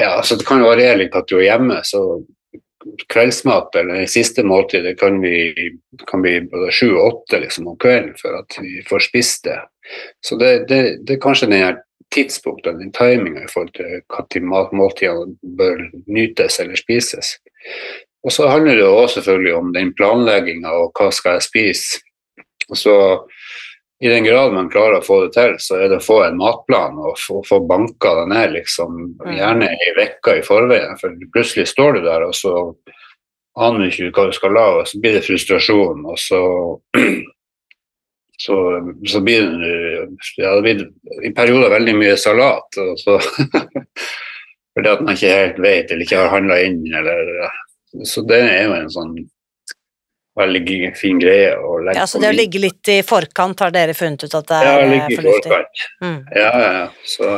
Ja, 0.00 0.18
altså 0.18 0.36
det 0.36 0.46
kan 0.48 0.60
jo 0.60 0.68
variere 0.68 1.00
litt 1.04 1.16
at 1.16 1.28
du 1.30 1.38
er 1.38 1.46
hjemme, 1.48 1.80
så 1.86 2.02
kveldsmat 3.08 3.76
eller 3.80 4.02
det 4.02 4.10
siste 4.12 4.44
måltidet 4.44 4.98
kan 5.00 5.16
vi 5.22 5.54
kan 6.10 6.20
bli 6.24 6.36
både 6.50 6.72
sju 6.74 6.90
og 6.92 7.06
åtte 7.06 7.40
liksom, 7.40 7.70
om 7.72 7.78
kvelden 7.80 8.12
for 8.20 8.36
at 8.36 8.58
vi 8.60 8.82
får 8.88 9.06
spist 9.06 9.48
det. 9.48 9.56
Så 10.24 10.36
det, 10.40 10.52
det, 10.68 10.80
det 11.06 11.16
er 11.16 11.22
kanskje 11.22 11.48
den 11.48 11.62
og 12.46 12.60
den 12.64 12.92
timinga 12.94 13.44
i 13.44 13.50
forhold 13.50 13.72
til 14.30 14.44
når 14.46 14.74
måltidene 14.76 15.34
bør 15.58 15.80
nytes 16.06 16.60
eller 16.62 16.78
spises. 16.78 17.38
Og 18.24 18.32
så 18.32 18.48
handler 18.48 18.76
det 18.76 18.86
også 18.86 19.20
selvfølgelig 19.20 19.54
om 19.54 19.72
den 19.74 19.92
planlegginga 19.98 20.70
og 20.70 20.92
hva 20.96 21.10
skal 21.12 21.36
jeg 21.36 21.48
spise. 21.48 22.00
Og 22.70 22.78
så 22.78 22.94
i 24.04 24.08
den 24.08 24.24
grad 24.24 24.52
man 24.52 24.70
klarer 24.72 24.98
å 24.98 25.04
få 25.04 25.20
det 25.24 25.34
til, 25.36 25.54
så 25.62 25.78
er 25.80 25.88
det 25.92 26.00
å 26.00 26.04
få 26.04 26.18
en 26.26 26.38
matplan 26.40 26.96
og 26.98 27.18
få, 27.20 27.42
få 27.46 27.60
banka 27.68 28.14
den 28.20 28.34
ned, 28.34 28.54
liksom, 28.56 28.98
gjerne 29.36 29.70
ei 29.70 29.92
uke 29.96 30.38
i 30.40 30.44
forveien. 30.44 30.98
For 31.00 31.14
plutselig 31.32 31.70
står 31.70 31.98
du 31.98 32.00
der, 32.08 32.26
og 32.26 32.34
så 32.36 32.54
aner 33.54 33.84
du 33.84 33.86
ikke 33.88 34.10
hva 34.16 34.26
du 34.28 34.36
skal 34.36 34.56
la, 34.56 34.66
og 34.80 34.90
så 34.90 35.00
blir 35.00 35.16
det 35.16 35.24
frustrasjon, 35.24 36.04
og 36.10 36.18
så 36.20 36.42
så, 38.36 38.56
så 39.06 39.20
blir 39.20 39.42
det, 39.42 40.08
ja, 40.36 40.54
det 40.54 40.62
blir 40.62 41.26
i 41.26 41.30
perioder 41.34 41.70
veldig 41.70 41.94
mye 41.98 42.16
salat. 42.18 42.78
Så, 42.98 43.18
fordi 44.74 44.90
at 44.90 45.04
man 45.04 45.14
ikke 45.14 45.36
helt 45.38 45.60
vet 45.62 45.92
eller 45.92 46.06
ikke 46.06 46.24
har 46.24 46.34
handla 46.34 46.58
inn. 46.66 46.82
Eller, 46.98 47.30
så 48.08 48.24
det 48.26 48.40
er 48.42 48.66
jo 48.66 48.76
en 48.78 48.92
sånn 48.92 49.14
veldig 50.34 50.90
fin 50.98 51.20
greie 51.22 51.52
å 51.54 51.76
legge 51.78 52.00
ja, 52.00 52.06
Så 52.10 52.18
det 52.18 52.32
å 52.32 52.34
ligge 52.34 52.58
litt 52.62 52.90
i 52.90 52.98
forkant 53.06 53.60
har 53.62 53.74
dere 53.74 53.94
funnet 53.94 54.26
ut 54.26 54.34
at 54.34 54.48
det 54.50 54.60
er 54.60 54.66
ja, 54.66 54.78
eh, 54.96 55.12
fornuftig? 55.14 55.60
Mm. 56.02 56.16
Ja, 56.34 56.48
ja, 56.50 56.70
ja. 56.80 56.86
Så 57.06 57.34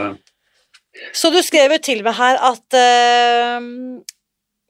Så 1.13 1.31
du 1.35 1.43
skrev 1.45 1.77
jo 1.77 1.81
til 1.85 2.01
meg 2.07 2.17
her 2.17 2.41
at 2.41 2.79
eh, 2.81 3.67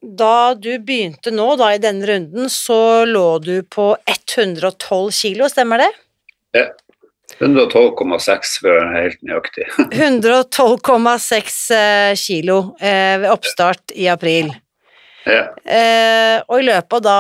da 0.07 0.55
du 0.59 0.73
begynte 0.83 1.31
nå, 1.35 1.53
da 1.59 1.71
i 1.75 1.83
denne 1.83 2.07
runden, 2.07 2.51
så 2.51 3.07
lå 3.07 3.39
du 3.43 3.61
på 3.63 3.93
112 4.11 5.15
kilo, 5.15 5.49
stemmer 5.51 5.87
det? 5.87 5.93
112,6 7.37 8.53
for 8.63 8.71
å 8.71 8.77
være 8.77 9.01
helt 9.03 9.25
nøyaktig. 9.27 9.67
112,6 9.93 11.59
eh, 11.77 12.13
kilo 12.21 12.61
eh, 12.81 13.17
ved 13.23 13.33
oppstart 13.33 13.93
i 13.97 14.09
april. 14.13 14.53
Ja. 15.27 15.43
Eh, 15.67 16.39
og 16.47 16.63
i 16.63 16.69
løpet 16.69 16.97
av 17.01 17.03
da 17.05 17.19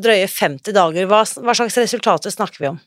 drøye 0.00 0.26
50 0.30 0.74
dager, 0.74 1.06
hva, 1.10 1.20
hva 1.44 1.54
slags 1.56 1.76
resultater 1.78 2.32
snakker 2.34 2.64
vi 2.64 2.72
om? 2.72 2.82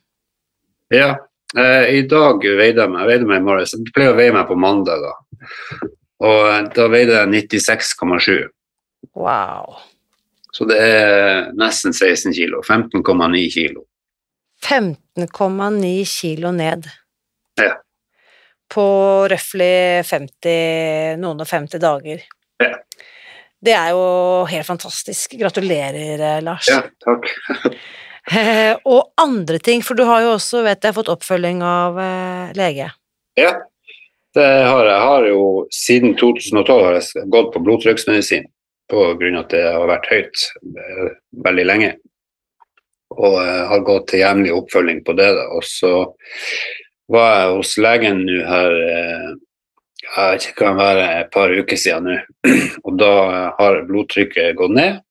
ja. 0.93 1.15
I 1.55 2.01
dag 2.11 2.41
veide 2.43 2.83
jeg 2.83 2.91
meg, 2.91 3.05
jeg 3.05 3.07
veide 3.07 3.27
meg 3.29 3.37
i 3.39 3.43
morges. 3.45 3.71
Jeg 3.77 3.93
pleier 3.95 4.11
å 4.11 4.17
veie 4.17 4.33
meg 4.35 4.49
på 4.49 4.57
mandag, 4.59 4.99
da. 4.99 5.13
Og 6.27 6.67
da 6.75 6.87
veide 6.91 7.21
jeg 7.21 7.45
96,7. 7.47 8.49
Wow. 9.15 9.77
Så 10.51 10.67
det 10.67 10.81
er 10.81 11.53
nesten 11.55 11.95
16 11.95 12.35
kilo. 12.35 12.59
15,9 12.65 13.45
kilo. 13.53 13.85
15,9 14.65 16.05
kilo 16.09 16.51
ned. 16.51 16.87
Ja. 17.61 17.75
På 18.73 18.85
røftlig 19.29 20.05
50, 20.05 21.19
noen 21.21 21.43
og 21.43 21.47
50 21.49 21.81
dager. 21.83 22.25
Ja. 22.63 22.71
Det 23.65 23.73
er 23.73 23.93
jo 23.93 24.07
helt 24.49 24.67
fantastisk. 24.67 25.37
Gratulerer, 25.39 26.19
eh, 26.19 26.41
Lars. 26.43 26.69
Ja, 26.71 26.83
takk. 27.05 27.31
Eh, 28.25 28.73
og 28.89 29.11
andre 29.21 29.59
ting, 29.61 29.83
for 29.85 29.93
du 29.93 30.01
har 30.09 30.23
jo 30.23 30.31
også, 30.33 30.63
vet 30.65 30.81
jeg, 30.81 30.95
fått 30.97 31.11
oppfølging 31.13 31.59
av 31.61 31.99
eh, 32.01 32.55
lege. 32.57 32.87
Ja, 33.37 33.51
det 34.33 34.47
har 34.65 34.89
jeg. 34.89 35.03
Har 35.03 35.27
jo 35.29 35.43
siden 35.69 36.15
2012 36.17 36.85
har 36.87 36.97
jeg 36.97 37.27
gått 37.29 37.51
på 37.53 37.61
blodtrykksmedisin 37.67 38.47
av 38.93 39.21
at 39.21 39.53
det 39.53 39.61
har 39.65 39.85
vært 39.89 40.09
høyt 40.09 40.47
eh, 40.65 41.05
veldig 41.45 41.65
lenge. 41.69 41.91
Og 43.13 43.37
jeg 43.39 43.65
har 43.69 43.85
gått 43.87 44.07
til 44.11 44.23
jevnlig 44.23 44.53
oppfølging 44.55 45.01
på 45.05 45.15
det. 45.17 45.29
Da. 45.37 45.47
Og 45.55 45.65
så 45.67 45.93
var 47.11 47.33
jeg 47.39 47.55
hos 47.59 47.75
legen 47.77 48.23
nå 48.25 48.39
her 48.49 48.77
eh, 48.89 49.33
jeg 50.05 50.31
vet 50.31 50.43
ikke, 50.45 50.59
kan 50.59 50.77
være 50.77 51.05
et 51.21 51.31
par 51.33 51.53
uker 51.53 51.79
siden 51.79 52.11
nå. 52.11 52.17
Og 52.85 52.99
da 52.99 53.13
har 53.57 53.81
blodtrykket 53.89 54.57
gått 54.59 54.75
ned. 54.75 55.01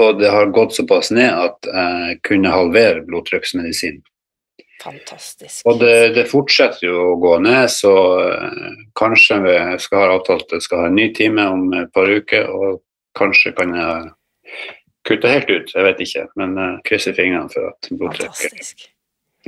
Og 0.00 0.22
det 0.22 0.30
har 0.32 0.54
gått 0.56 0.72
såpass 0.72 1.10
ned 1.12 1.28
at 1.28 1.68
jeg 1.68 2.16
kunne 2.24 2.54
halvere 2.54 3.02
blodtrykksmedisin. 3.04 4.00
Fantastisk. 4.82 5.60
Og 5.68 5.78
det, 5.78 6.14
det 6.16 6.24
fortsetter 6.30 6.88
jo 6.88 7.02
å 7.12 7.18
gå 7.22 7.36
ned, 7.44 7.68
så 7.70 7.92
eh, 8.24 8.80
kanskje 8.98 9.38
vi 9.44 9.58
skal 9.84 10.00
ha 10.00 10.16
avtalt 10.16 10.48
at 10.48 10.56
jeg 10.56 10.66
skal 10.66 10.82
ha 10.82 10.88
en 10.90 10.96
ny 10.98 11.10
time 11.14 11.44
om 11.52 11.68
et 11.78 11.92
par 11.94 12.10
uker, 12.10 12.48
og 12.50 12.80
kanskje 13.18 13.52
kan 13.58 13.76
jeg 13.78 14.08
kutte 15.08 15.30
helt 15.30 15.50
ut, 15.50 15.72
jeg 15.74 15.86
vet 15.86 16.02
ikke, 16.04 16.26
men 16.40 16.54
uh, 16.58 16.76
krysser 16.86 17.16
fingrene 17.16 17.50
for 17.52 17.72
at 17.72 17.90
blodtrykket. 17.90 18.88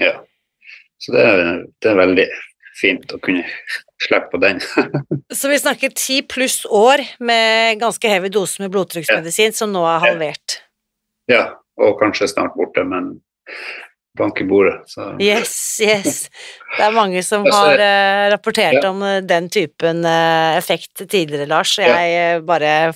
Ja. 0.01 0.17
Så 1.03 1.15
det 1.15 1.23
er, 1.29 1.41
det 1.83 1.91
er 1.91 2.01
veldig 2.01 2.27
fint 2.75 3.13
å 3.15 3.21
kunne 3.23 3.45
slippe 4.03 4.33
på 4.33 4.41
den. 4.43 4.61
Så 5.39 5.51
vi 5.51 5.61
snakker 5.61 5.95
ti 5.95 6.21
pluss 6.27 6.65
år 6.67 7.05
med 7.23 7.81
ganske 7.83 8.11
heavy 8.11 8.31
dose 8.35 8.63
med 8.63 8.73
blodtrykksmedisin, 8.75 9.55
som 9.55 9.73
nå 9.75 9.85
er 9.89 10.03
halvert. 10.09 10.61
ja, 11.31 11.45
og 11.81 11.99
kanskje 11.99 12.29
snart 12.31 12.55
borte, 12.59 12.85
men 12.87 13.15
bank 14.19 14.41
i 14.41 14.45
bordet. 14.47 14.77
Så. 14.91 15.09
Yes, 15.23 15.55
yes. 15.83 16.29
Det 16.77 16.85
er 16.87 16.95
mange 16.95 17.23
som 17.27 17.47
har 17.57 17.81
uh, 17.81 18.31
rapportert 18.35 18.81
ja. 18.81 18.91
om 18.91 19.03
eh, 19.03 19.21
den 19.27 19.49
typen 19.53 20.05
uh, 20.07 20.55
effekt 20.59 21.03
tidligere, 21.03 21.49
Lars, 21.51 21.77
jeg 21.79 22.13
ja. 22.15 22.39
bare 22.47 22.93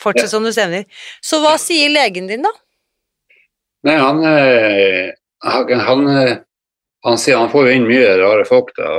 Fortsett 0.00 0.30
som 0.30 0.44
du 0.44 0.52
stemmer. 0.52 0.84
Så 1.24 1.40
hva 1.42 1.56
sier 1.60 1.92
legen 1.92 2.28
din, 2.30 2.44
da? 2.46 2.52
Nei, 3.86 3.96
han, 4.00 4.22
eh, 4.24 5.14
han, 5.46 5.72
han, 5.86 6.06
eh, 6.10 6.36
han 7.06 7.18
sier 7.22 7.38
han 7.38 7.50
får 7.52 7.70
inn 7.70 7.86
mye 7.86 8.16
rare 8.18 8.44
folk 8.48 8.72
da, 8.78 8.90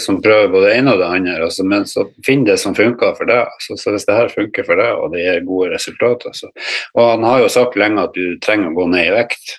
som 0.00 0.20
prøver 0.24 0.48
både 0.52 0.70
det 0.70 0.76
ene 0.80 0.94
og 0.94 1.02
det 1.02 1.08
andre, 1.12 1.38
altså, 1.44 1.66
men 1.68 1.84
så 1.88 2.06
finn 2.26 2.46
det 2.48 2.56
som 2.62 2.76
funker 2.76 3.12
for 3.18 3.28
deg. 3.28 3.42
Altså, 3.44 3.76
så 3.76 3.92
hvis 3.92 4.06
det 4.08 4.16
her 4.16 4.32
funker 4.32 4.64
for 4.68 4.80
deg, 4.80 4.92
og 4.96 5.12
det 5.12 5.24
gir 5.26 5.42
gode 5.48 5.72
resultater 5.74 6.36
så. 6.36 6.48
Og 6.96 7.02
han 7.04 7.26
har 7.28 7.42
jo 7.44 7.50
sagt 7.52 7.76
lenge 7.80 8.06
at 8.06 8.16
du 8.16 8.38
trenger 8.40 8.72
å 8.72 8.78
gå 8.78 8.86
ned 8.94 9.10
i 9.10 9.16
vekt, 9.18 9.58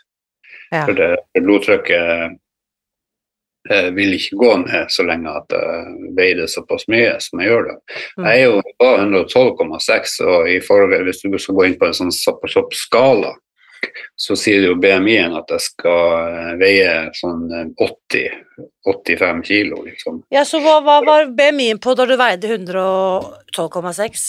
Ja. 0.71 0.85
for 0.87 0.95
det 0.95 1.09
for 1.35 1.43
blodtrykket 1.43 2.39
vil 3.69 4.15
ikke 4.17 4.37
gå 4.41 4.53
ned 4.63 4.89
så 4.89 5.03
lenge 5.05 5.29
at 5.37 5.53
jeg 5.53 6.11
veier 6.17 6.39
det 6.41 6.47
såpass 6.49 6.87
mye 6.89 7.13
som 7.21 7.41
jeg 7.41 7.51
gjør 7.51 7.67
det. 7.67 7.75
Mm. 8.17 8.25
Jeg 8.25 8.39
er 8.39 8.43
jo 8.47 8.63
på 8.81 8.89
112,6, 8.97 10.17
og 10.25 10.49
i 10.49 10.57
forhold, 10.65 10.97
hvis 11.05 11.21
du 11.21 11.37
skal 11.37 11.59
gå 11.59 11.67
inn 11.69 11.77
på 11.77 11.89
en 11.89 11.97
sånn 11.99 12.13
sopp- 12.15 12.49
soppskala, 12.49 13.35
så 14.15 14.35
sier 14.37 14.67
jo 14.67 14.75
BMI-en 14.81 15.33
at 15.39 15.49
jeg 15.55 15.63
skal 15.65 16.27
eh, 16.29 16.51
veie 16.61 16.91
sånn 17.17 17.47
eh, 17.49 17.65
80-85 17.81 19.41
kilo, 19.47 19.81
liksom. 19.87 20.21
Ja, 20.33 20.43
så 20.45 20.61
hva, 20.61 20.79
hva 20.85 20.99
var 21.05 21.31
BMI-en 21.37 21.81
på 21.81 21.95
da 21.97 22.05
du 22.09 22.15
veide 22.19 22.51
112,6? 22.51 24.27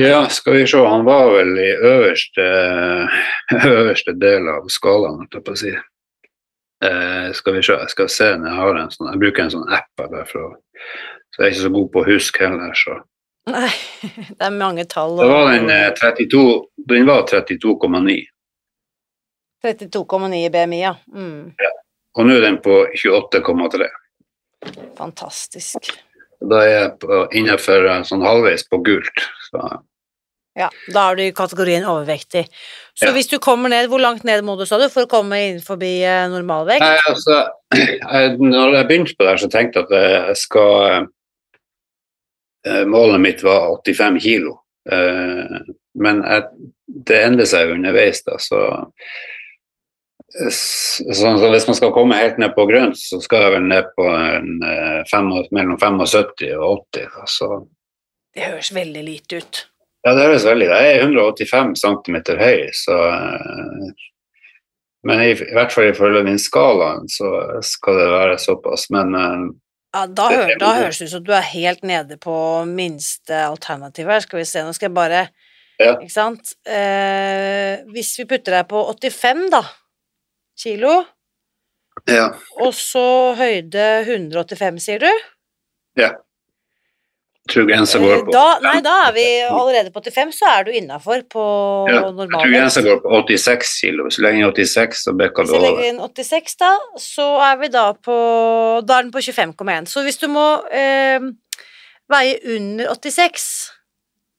Ja, 0.00 0.22
skal 0.32 0.56
vi 0.56 0.66
se, 0.66 0.80
han 0.88 1.04
var 1.04 1.28
vel 1.34 1.52
i 1.60 1.70
øverste, 1.76 2.46
øverste 3.76 4.14
del 4.18 4.48
av 4.48 4.66
skalaen, 4.72 5.20
holdt 5.20 5.38
jeg 5.38 5.46
på 5.46 5.54
å 5.56 5.62
si. 5.62 5.72
Eh, 6.82 7.32
skal 7.32 7.54
vi 7.54 7.62
se, 7.62 7.76
jeg 7.78 7.90
skal 7.92 8.08
se 8.10 8.28
når 8.34 8.48
jeg 8.50 8.58
har 8.58 8.78
en 8.80 8.90
sånn, 8.90 9.08
jeg 9.12 9.22
bruker 9.22 9.44
en 9.44 9.54
sånn 9.54 9.72
app 9.76 9.90
bare 10.00 10.24
for 10.26 10.48
å, 10.48 10.50
så 11.30 11.42
jeg 11.42 11.46
er 11.46 11.52
ikke 11.52 11.62
så 11.62 11.72
god 11.76 11.90
på 11.92 12.02
å 12.02 12.08
huske 12.08 12.42
heller, 12.42 12.72
så. 12.78 12.96
Nei, 13.52 13.70
det 14.38 14.46
er 14.48 14.56
mange 14.56 14.86
tall. 14.90 15.14
Da 15.20 15.28
var 15.30 15.52
den 15.52 15.70
eh, 15.70 15.90
32, 15.98 16.42
den 16.90 17.06
var 17.06 17.22
32,9, 17.30 18.18
32,9 19.62 20.40
i 20.40 20.50
BMI, 20.50 20.80
ja. 20.82 20.96
Mm, 21.14 21.52
og 22.18 22.26
nå 22.26 22.34
er 22.36 22.42
den 22.48 22.58
på 22.64 22.82
28,3. 22.98 23.86
fantastisk. 24.98 25.92
Da 26.42 26.58
er 26.66 26.72
jeg 26.72 26.92
på, 27.04 27.22
innenfor 27.38 27.86
eh, 27.86 28.02
sånn 28.08 28.26
halvveis 28.26 28.66
på 28.66 28.82
gult, 28.82 29.26
så 29.50 29.70
Ja, 30.58 30.66
da 30.92 31.06
er 31.08 31.16
du 31.16 31.22
i 31.24 31.32
kategorien 31.32 31.86
overvektig. 31.88 32.42
Så 32.94 33.06
Ja. 33.08 33.12
hvis 33.12 33.28
du 33.30 33.38
kommer 33.38 33.68
ned, 33.72 33.88
hvor 33.88 34.00
langt 34.00 34.24
ned 34.24 34.42
må 34.44 34.56
du, 34.58 34.66
sa 34.68 34.76
du, 34.78 34.88
for 34.92 35.06
å 35.06 35.10
komme 35.10 35.38
inn 35.48 35.60
forbi 35.64 36.02
eh, 36.04 36.28
normalvekt? 36.28 36.84
Nei, 36.84 36.98
altså, 37.08 37.38
jeg, 37.72 38.36
når 38.52 38.76
jeg 38.76 38.88
begynte 38.90 39.16
på 39.16 39.24
det 39.24 39.32
her, 39.32 39.40
så 39.40 39.48
tenkte 39.52 39.80
jeg 39.80 39.88
at 39.88 40.28
jeg 40.28 40.40
skal 40.42 41.08
eh, 42.68 42.84
Målet 42.86 43.20
mitt 43.24 43.40
var 43.42 43.70
85 43.80 44.20
kilo. 44.22 44.58
Eh, 44.92 45.56
men 46.04 46.22
jeg, 46.26 46.68
det 47.08 47.22
endrer 47.24 47.48
seg 47.48 47.72
underveis, 47.76 48.24
da, 48.28 48.38
så 48.42 48.64
Sånn 50.32 51.36
så 51.36 51.48
hvis 51.52 51.66
man 51.68 51.76
skal 51.76 51.90
komme 51.92 52.16
helt 52.16 52.38
ned 52.40 52.54
på 52.56 52.64
grønt, 52.70 52.96
så 52.96 53.18
skal 53.20 53.42
jeg 53.44 53.52
vel 53.52 53.66
ned 53.68 53.90
på 53.98 54.06
en, 54.08 54.62
eh, 54.64 55.02
fem, 55.10 55.28
mellom 55.52 55.76
75 55.76 56.54
og 56.56 56.86
80. 56.88 57.10
Da, 57.12 57.26
så 57.28 57.48
Det 58.32 58.46
høres 58.46 58.70
veldig 58.72 59.02
lite 59.04 59.42
ut. 59.42 59.66
Ja, 60.02 60.14
det 60.18 60.24
høres 60.26 60.44
veldig 60.48 60.66
Jeg 60.66 60.94
er 60.96 61.02
185 61.04 61.76
cm 61.78 62.16
høy, 62.40 62.64
så 62.74 62.96
eh, 63.12 63.92
Men 65.06 65.20
i, 65.22 65.28
i 65.34 65.54
hvert 65.54 65.72
fall 65.74 65.90
ifølge 65.92 66.24
den 66.26 66.38
skalaen 66.42 67.06
så 67.10 67.28
skal 67.66 67.98
det 68.00 68.08
være 68.10 68.38
såpass. 68.42 68.88
Men 68.94 69.14
eh, 69.18 69.44
Ja, 69.94 70.06
da, 70.06 70.28
Det- 70.32 70.42
hø 70.48 70.58
da 70.62 70.72
høres 70.80 70.98
det 70.98 71.06
ut 71.10 71.14
som 71.16 71.24
du 71.26 71.32
er 71.36 71.46
helt 71.52 71.82
nede 71.84 72.16
på 72.22 72.34
minste 72.66 73.42
alternativ 73.46 74.06
her. 74.08 74.20
Skal 74.24 74.38
vi 74.40 74.44
se, 74.48 74.62
nå 74.64 74.72
skal 74.74 74.88
jeg 74.90 74.94
bare 74.98 75.22
Ja. 75.80 75.96
Ikke 75.98 76.12
sant? 76.14 76.52
Eh, 76.68 77.80
hvis 77.90 78.12
vi 78.18 78.24
putter 78.30 78.52
deg 78.58 78.68
på 78.70 78.82
85, 78.92 79.48
da, 79.50 79.62
kilo, 80.62 80.92
ja. 82.06 82.28
og 82.60 82.74
så 82.76 83.34
høyde 83.38 83.86
185, 84.06 84.78
sier 84.84 85.02
du? 85.02 85.08
Jeg 85.98 86.12
tror 87.50 87.66
grensa 87.66 87.98
går 87.98 88.24
på 88.26 88.32
Da, 88.34 88.44
nei, 88.62 88.76
da 88.84 88.92
er 89.08 89.14
vi 89.16 89.24
allerede 89.48 89.90
på 89.94 90.02
85, 90.04 90.32
så 90.36 90.50
er 90.52 90.66
du 90.68 90.70
innafor 90.78 91.24
på 91.32 91.44
ja, 91.90 91.98
Jeg 92.06 92.28
tror 92.30 92.52
grensa 92.52 92.82
går 92.86 93.00
på 93.02 93.20
86 93.26 93.72
kilo. 93.80 94.06
Så 94.14 94.22
lenge 94.22 94.46
86, 94.52 95.02
så 95.08 95.14
bekker 95.18 95.48
Hvis 95.48 95.50
du 95.50 95.56
vi 95.56 95.58
Så 95.58 95.66
legger 95.66 95.88
inn 95.90 96.00
86, 96.00 96.56
da, 96.62 96.70
så 97.02 97.28
er 97.48 97.58
vi 97.62 97.72
da 97.74 97.84
på 97.98 98.16
Da 98.86 98.98
er 98.98 99.08
den 99.08 99.12
på 99.14 99.24
25,1. 99.24 99.90
Så 99.90 100.06
hvis 100.06 100.20
du 100.22 100.28
må 100.30 100.46
eh, 100.70 101.18
veie 102.12 102.38
under 102.56 102.94
86, 102.94 103.46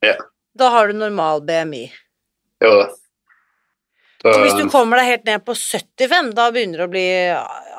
Ja. 0.04 0.18
da 0.60 0.70
har 0.70 0.88
du 0.88 0.94
normal 1.00 1.42
BMI. 1.48 1.86
Jo 2.64 2.76
da. 2.82 2.92
Så 4.24 4.40
hvis 4.40 4.56
du 4.56 4.70
kommer 4.72 5.02
deg 5.02 5.10
helt 5.10 5.26
ned 5.28 5.44
på 5.44 5.52
75, 5.52 6.30
da 6.38 6.46
begynner 6.56 6.80
du 6.80 6.84
å 6.86 6.92
bli 6.92 7.08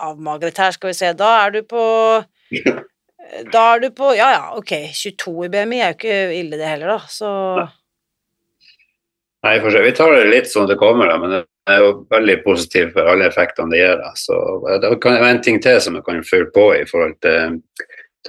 avmagret 0.04 0.58
her, 0.60 0.74
skal 0.76 0.90
vi 0.90 0.96
se. 0.98 1.12
Da 1.16 1.30
er 1.46 1.54
du 1.54 1.62
på 1.64 1.84
Da 3.52 3.62
er 3.74 3.80
du 3.82 3.88
på 3.96 4.12
Ja 4.14 4.28
ja, 4.34 4.42
ok, 4.58 4.72
22 4.94 5.46
i 5.46 5.48
BMI 5.52 5.80
er 5.80 5.90
jo 5.92 5.96
ikke 5.98 6.18
ille 6.38 6.58
det 6.60 6.68
heller, 6.68 6.94
da. 6.94 7.10
Så 7.10 7.30
nei, 9.44 9.56
for 9.60 9.70
seg. 9.74 9.84
Vi 9.84 9.92
tar 9.96 10.14
det 10.14 10.28
litt 10.30 10.48
sånn 10.50 10.68
det 10.70 10.78
kommer, 10.80 11.10
da, 11.10 11.18
men 11.20 11.34
det 11.34 11.42
er 11.72 11.82
jo 11.82 11.90
veldig 12.12 12.37
positivt 12.44 12.94
for 12.94 13.08
alle 13.10 13.26
effektene 13.28 13.72
det 13.72 13.80
gir. 13.82 13.98
da. 14.00 14.12
Så 14.16 14.38
det 14.80 14.88
er 14.92 15.26
en 15.28 15.42
ting 15.44 15.60
til 15.64 15.80
som 15.80 15.98
jeg 15.98 16.06
kan 16.06 16.22
følge 16.24 16.50
på 16.54 16.66
i 16.78 16.84
forhold 16.88 17.16
til, 17.24 17.58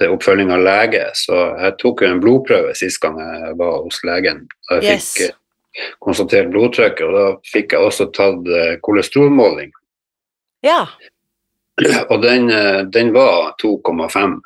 til 0.00 0.12
oppfølging 0.16 0.52
av 0.56 0.64
lege. 0.66 1.04
Så 1.16 1.38
jeg 1.62 1.76
tok 1.82 2.02
jo 2.04 2.10
en 2.10 2.22
blodprøve 2.24 2.74
sist 2.76 3.00
gang 3.04 3.20
jeg 3.20 3.56
var 3.60 3.82
hos 3.84 4.02
legen. 4.08 4.46
Da 4.68 4.80
jeg 4.80 4.96
Yes. 4.96 5.12
fikk 5.14 5.28
eh, 5.28 5.90
konstatert 6.00 6.50
blodtrykket, 6.52 7.04
og 7.06 7.12
da 7.16 7.26
fikk 7.52 7.76
jeg 7.76 7.80
også 7.90 8.08
tatt 8.16 8.48
eh, 8.48 8.76
kolesterolmåling. 8.84 9.72
ja. 10.64 10.86
Og 12.08 12.22
den, 12.22 12.48
eh, 12.48 12.82
den 12.88 13.10
var 13.12 13.52
2,5. 13.60 14.40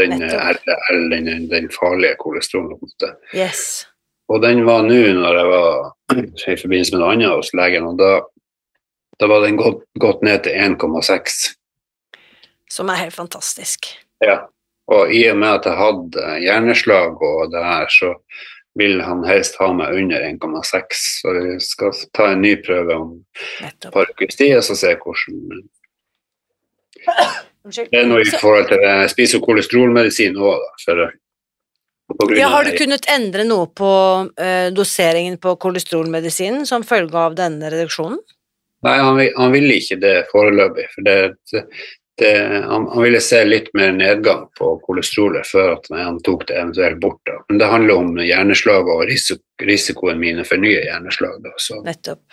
Den 0.00 0.22
eh, 0.26 0.50
RDL, 0.56 1.06
den, 1.12 1.48
den 1.50 1.70
farlige 1.74 2.16
kolesterolen. 2.20 2.78
Yes. 3.36 3.86
Og 4.30 4.42
den 4.44 4.64
var 4.66 4.84
nå 4.86 5.00
når 5.16 5.40
jeg 5.40 5.48
var 5.50 5.70
i 6.20 6.58
forbindelse 6.60 6.94
med 6.94 7.02
noe 7.02 7.14
annet 7.14 7.34
hos 7.34 7.52
legen, 7.56 7.88
og 7.90 7.98
da, 8.00 8.12
da 9.20 9.30
var 9.30 9.44
den 9.46 9.58
gått, 9.58 9.82
gått 10.00 10.22
ned 10.26 10.44
til 10.46 10.54
1,6. 10.54 11.40
Som 12.70 12.92
er 12.92 13.02
helt 13.02 13.16
fantastisk. 13.16 13.90
Ja. 14.22 14.44
Og 14.90 15.12
i 15.14 15.24
og 15.30 15.38
med 15.38 15.60
at 15.60 15.66
jeg 15.68 15.78
hadde 15.78 16.30
hjerneslag 16.42 17.20
og 17.22 17.52
det 17.52 17.62
her, 17.62 17.90
så 17.94 18.14
vil 18.78 19.00
han 19.02 19.22
helst 19.26 19.58
ha 19.60 19.70
meg 19.74 19.94
under 19.98 20.22
1,6. 20.26 21.02
Så 21.22 21.34
vi 21.36 21.58
skal 21.62 21.94
ta 22.16 22.30
en 22.32 22.42
ny 22.44 22.56
prøve 22.62 22.96
om 22.96 23.12
et 23.66 23.90
par 23.90 24.10
ukers 24.10 24.38
tid, 24.38 24.56
og 24.58 24.64
så 24.66 24.78
se 24.78 24.94
hvordan 25.02 25.62
Unnskyld. 27.64 27.90
Det 27.92 27.98
er 28.00 28.06
noe 28.08 28.22
i 28.24 28.30
forhold 28.40 28.68
til 28.70 28.80
Jeg 28.86 29.10
spiser 29.12 29.42
kolesterolmedisin 29.44 30.38
òg, 30.40 30.62
da. 30.62 30.70
For, 30.86 32.34
Ja, 32.34 32.48
har 32.50 32.64
du 32.66 32.72
kunnet 32.74 33.04
endre 33.12 33.44
noe 33.46 33.68
på 33.76 33.86
uh, 34.26 34.68
doseringen 34.74 35.36
på 35.38 35.52
kolesterolmedisinen 35.62 36.64
som 36.66 36.82
følge 36.82 37.14
av 37.20 37.36
denne 37.38 37.70
reduksjonen? 37.70 38.18
Nei, 38.82 38.96
han, 38.98 39.16
vil- 39.20 39.34
han 39.36 39.52
ville 39.52 39.76
ikke 39.78 39.98
det 40.02 40.14
foreløpig. 40.32 40.86
For 40.94 41.06
det, 41.06 41.16
det, 41.52 41.62
det, 42.18 42.32
han, 42.66 42.88
han 42.90 43.04
ville 43.04 43.20
se 43.22 43.44
litt 43.46 43.68
mer 43.78 43.92
nedgang 43.94 44.46
på 44.58 44.72
kolesterolet 44.88 45.46
før 45.46 45.76
han 45.94 46.18
tok 46.26 46.46
det 46.48 46.56
eventuelt 46.58 46.98
bort. 47.04 47.20
Da. 47.28 47.36
Men 47.50 47.60
det 47.62 47.68
handler 47.70 48.00
om 48.02 48.10
hjerneslag 48.24 48.88
og 48.90 49.04
risiko, 49.10 49.44
risikoen 49.68 50.18
mine 50.18 50.42
for 50.48 50.58
nye 50.58 50.80
hjerneslag. 50.88 51.38
Da. 51.44 51.52
Så 51.62 51.78
Nettopp. 51.86 52.24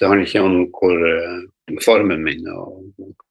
det 0.00 0.10
handler 0.10 0.26
ikke 0.28 0.42
om 0.44 0.58
hvor 0.76 1.06
eh, 1.14 1.38
formen 1.82 2.22
min 2.22 2.46
og, 2.52 2.84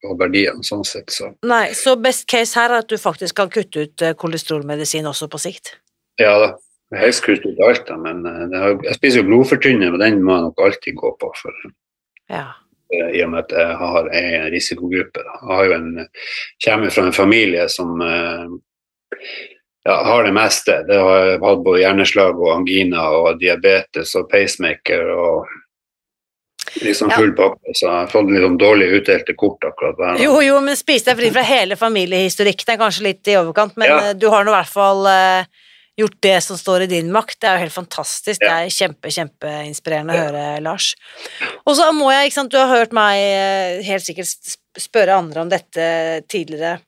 og 0.03 0.17
verdiene 0.19 0.63
sånn 0.67 0.83
sett. 0.87 1.09
Så 1.13 1.29
Nei, 1.47 1.69
så 1.77 1.95
best 1.95 2.27
case 2.31 2.57
her 2.59 2.73
er 2.73 2.83
at 2.83 2.89
du 2.91 2.97
faktisk 2.99 3.37
kan 3.39 3.49
kutte 3.53 3.85
ut 3.87 4.01
eh, 4.03 4.15
kolesterolmedisin 4.19 5.07
også 5.07 5.29
på 5.31 5.39
sikt. 5.45 5.77
ja 6.19 6.35
da. 6.43 6.53
Jeg 6.93 7.01
helst 7.01 7.23
kutte 7.25 7.49
ut 7.49 7.59
alt, 7.65 7.87
da, 7.87 7.95
men 7.97 8.19
eh, 8.29 8.43
det 8.51 8.59
har, 8.61 8.75
jeg 8.85 8.95
spiser 8.99 9.23
jo 9.23 9.29
blodfortynner, 9.31 9.95
og 9.95 10.03
den 10.03 10.19
må 10.23 10.35
jeg 10.35 10.45
nok 10.49 10.61
alltid 10.67 10.95
gå 10.99 11.15
på. 11.23 11.31
for 11.41 11.51
Ja. 12.29 12.43
eh, 12.93 13.09
i 13.17 13.23
og 13.25 13.31
med 13.33 13.45
at 13.45 13.55
jeg 13.57 13.77
har 13.81 14.11
en 14.19 14.51
risikogruppe. 14.53 15.23
Jeg 15.25 15.55
har 15.55 15.65
jo 15.65 15.73
en, 15.79 16.07
kommer 16.65 16.89
fra 16.93 17.07
en 17.07 17.13
familie 17.17 17.65
som 17.69 17.95
ja, 19.85 19.95
har 20.03 20.23
det 20.23 20.33
meste. 20.33 20.83
Det 20.87 20.97
har 20.97 21.31
hatt 21.41 21.63
både 21.65 21.81
hjerneslag 21.81 22.37
og 22.39 22.51
angina 22.59 23.07
og 23.17 23.39
diabetes 23.41 24.15
og 24.19 24.29
pacemaker 24.31 25.09
og 25.15 25.45
liksom 26.81 27.09
Ja. 27.09 27.15
full 27.17 27.33
pakke. 27.35 27.73
Så 27.73 27.85
jeg 27.85 27.91
har 27.91 28.07
fått 28.07 28.31
sånn 28.31 28.57
dårlig 28.59 28.89
utdelte 29.01 29.35
kort 29.37 29.63
akkurat 29.63 29.97
der. 29.97 30.23
Jo, 30.23 30.39
jo, 30.41 30.59
men 30.61 30.75
spis 30.75 31.03
deg 31.03 31.17
fri 31.17 31.29
fra 31.31 31.43
hele 31.43 31.75
familiehistorikken 31.75 32.73
er 32.73 32.81
kanskje 32.81 33.03
litt 33.03 33.27
i 33.27 33.37
overkant, 33.39 33.77
men 33.77 33.89
Ja. 33.89 33.99
eh, 34.09 34.13
du 34.13 34.29
har 34.29 34.43
nå 34.43 34.51
i 34.51 34.57
hvert 34.59 34.73
fall 34.73 35.05
uh, 35.05 35.45
gjort 35.97 36.17
det 36.21 36.43
som 36.43 36.57
står 36.57 36.83
i 36.83 36.87
din 36.87 37.11
makt. 37.11 37.39
Det 37.39 37.47
er 37.47 37.57
jo 37.57 37.63
helt 37.63 37.73
fantastisk. 37.73 38.39
Det 38.41 38.51
er 38.51 38.67
kjempe, 38.67 39.07
kjempeinspirerende 39.07 40.13
å 40.13 40.23
høre, 40.25 40.61
Lars. 40.61 40.95
Og 41.65 41.75
så 41.77 41.91
må 41.93 42.11
jeg, 42.11 42.27
ikke 42.27 42.39
sant, 42.41 42.51
du 42.51 42.57
har 42.57 42.67
hørt 42.67 42.91
meg 42.91 43.15
uh, 43.15 43.83
helt 43.87 44.03
sikkert 44.03 44.57
spørre 44.77 45.15
andre 45.15 45.41
om 45.41 45.49
dette 45.49 46.21
tidligere. 46.27 46.79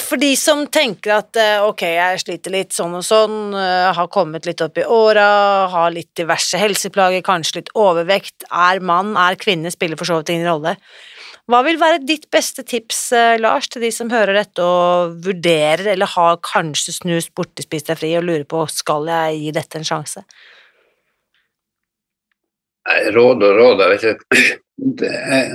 For 0.00 0.18
de 0.18 0.32
som 0.38 0.64
tenker 0.72 1.12
at 1.14 1.38
eh, 1.38 1.62
ok, 1.62 1.82
jeg 1.86 2.20
sliter 2.24 2.54
litt 2.54 2.74
sånn 2.74 2.96
og 2.98 3.04
sånn, 3.06 3.54
eh, 3.54 3.90
har 3.94 4.10
kommet 4.10 4.46
litt 4.48 4.62
opp 4.64 4.78
i 4.80 4.86
åra, 4.90 5.26
har 5.70 5.92
litt 5.94 6.10
diverse 6.18 6.58
helseplager, 6.58 7.22
kanskje 7.26 7.60
litt 7.60 7.70
overvekt, 7.78 8.46
er 8.50 8.82
mann, 8.82 9.12
er 9.20 9.38
kvinne, 9.38 9.70
spiller 9.70 10.00
for 10.00 10.10
så 10.10 10.18
vidt 10.18 10.32
ingen 10.34 10.50
rolle. 10.50 10.74
Hva 11.50 11.60
vil 11.66 11.76
være 11.76 12.00
ditt 12.08 12.26
beste 12.32 12.64
tips, 12.66 13.00
eh, 13.12 13.36
Lars, 13.38 13.68
til 13.68 13.84
de 13.84 13.92
som 13.94 14.10
hører 14.10 14.38
dette 14.40 14.64
og 14.64 15.18
vurderer, 15.26 15.86
eller 15.92 16.10
har 16.14 16.40
kanskje 16.42 16.96
snust 16.98 17.34
borti 17.36 17.66
Spis 17.66 17.86
deg 17.86 18.00
fri 18.00 18.14
og 18.18 18.24
lurer 18.26 18.46
på 18.48 18.64
skal 18.72 19.06
jeg 19.12 19.42
gi 19.42 19.54
dette 19.54 19.78
en 19.78 19.86
sjanse? 19.86 20.24
Nei, 22.88 22.98
Råd 23.14 23.44
og 23.46 23.60
råd, 23.60 23.84
jeg 23.84 23.92
vet 23.94 24.10
ikke. 24.10 24.60
Det 24.98 25.08
er, 25.08 25.52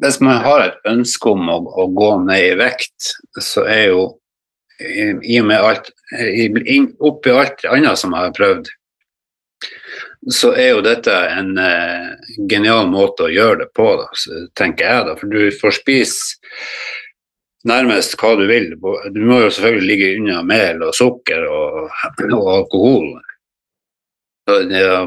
hvis 0.00 0.20
man 0.24 0.42
har 0.44 0.64
et 0.64 0.88
ønske 0.88 1.32
om 1.32 1.48
å, 1.52 1.60
å 1.82 1.86
gå 1.96 2.10
ned 2.24 2.46
i 2.52 2.58
vekt, 2.60 3.14
så 3.40 3.64
er 3.68 3.84
jo 3.90 4.02
i, 4.80 5.40
og 5.40 5.48
med 5.50 5.60
alt 5.60 5.90
Oppi 7.04 7.32
alt 7.36 7.66
annet 7.68 8.00
som 8.00 8.14
jeg 8.16 8.24
har 8.24 8.32
prøvd, 8.34 8.70
så 10.32 10.50
er 10.58 10.72
jo 10.72 10.80
dette 10.84 11.12
en 11.12 11.52
eh, 11.60 12.08
genial 12.50 12.88
måte 12.90 13.28
å 13.28 13.30
gjøre 13.32 13.60
det 13.62 13.68
på, 13.76 13.86
da, 14.00 14.08
tenker 14.58 14.88
jeg. 14.88 15.04
da, 15.06 15.14
For 15.20 15.32
du 15.32 15.54
får 15.60 15.76
spise 15.78 16.48
nærmest 17.68 18.16
hva 18.20 18.34
du 18.40 18.44
vil. 18.48 18.72
Du 18.74 19.20
må 19.22 19.40
jo 19.44 19.52
selvfølgelig 19.52 19.88
ligge 19.88 20.10
unna 20.18 20.42
mel 20.46 20.82
og 20.84 20.96
sukker 20.96 21.46
og, 21.46 21.94
og 22.26 22.50
alkohol. 22.56 23.08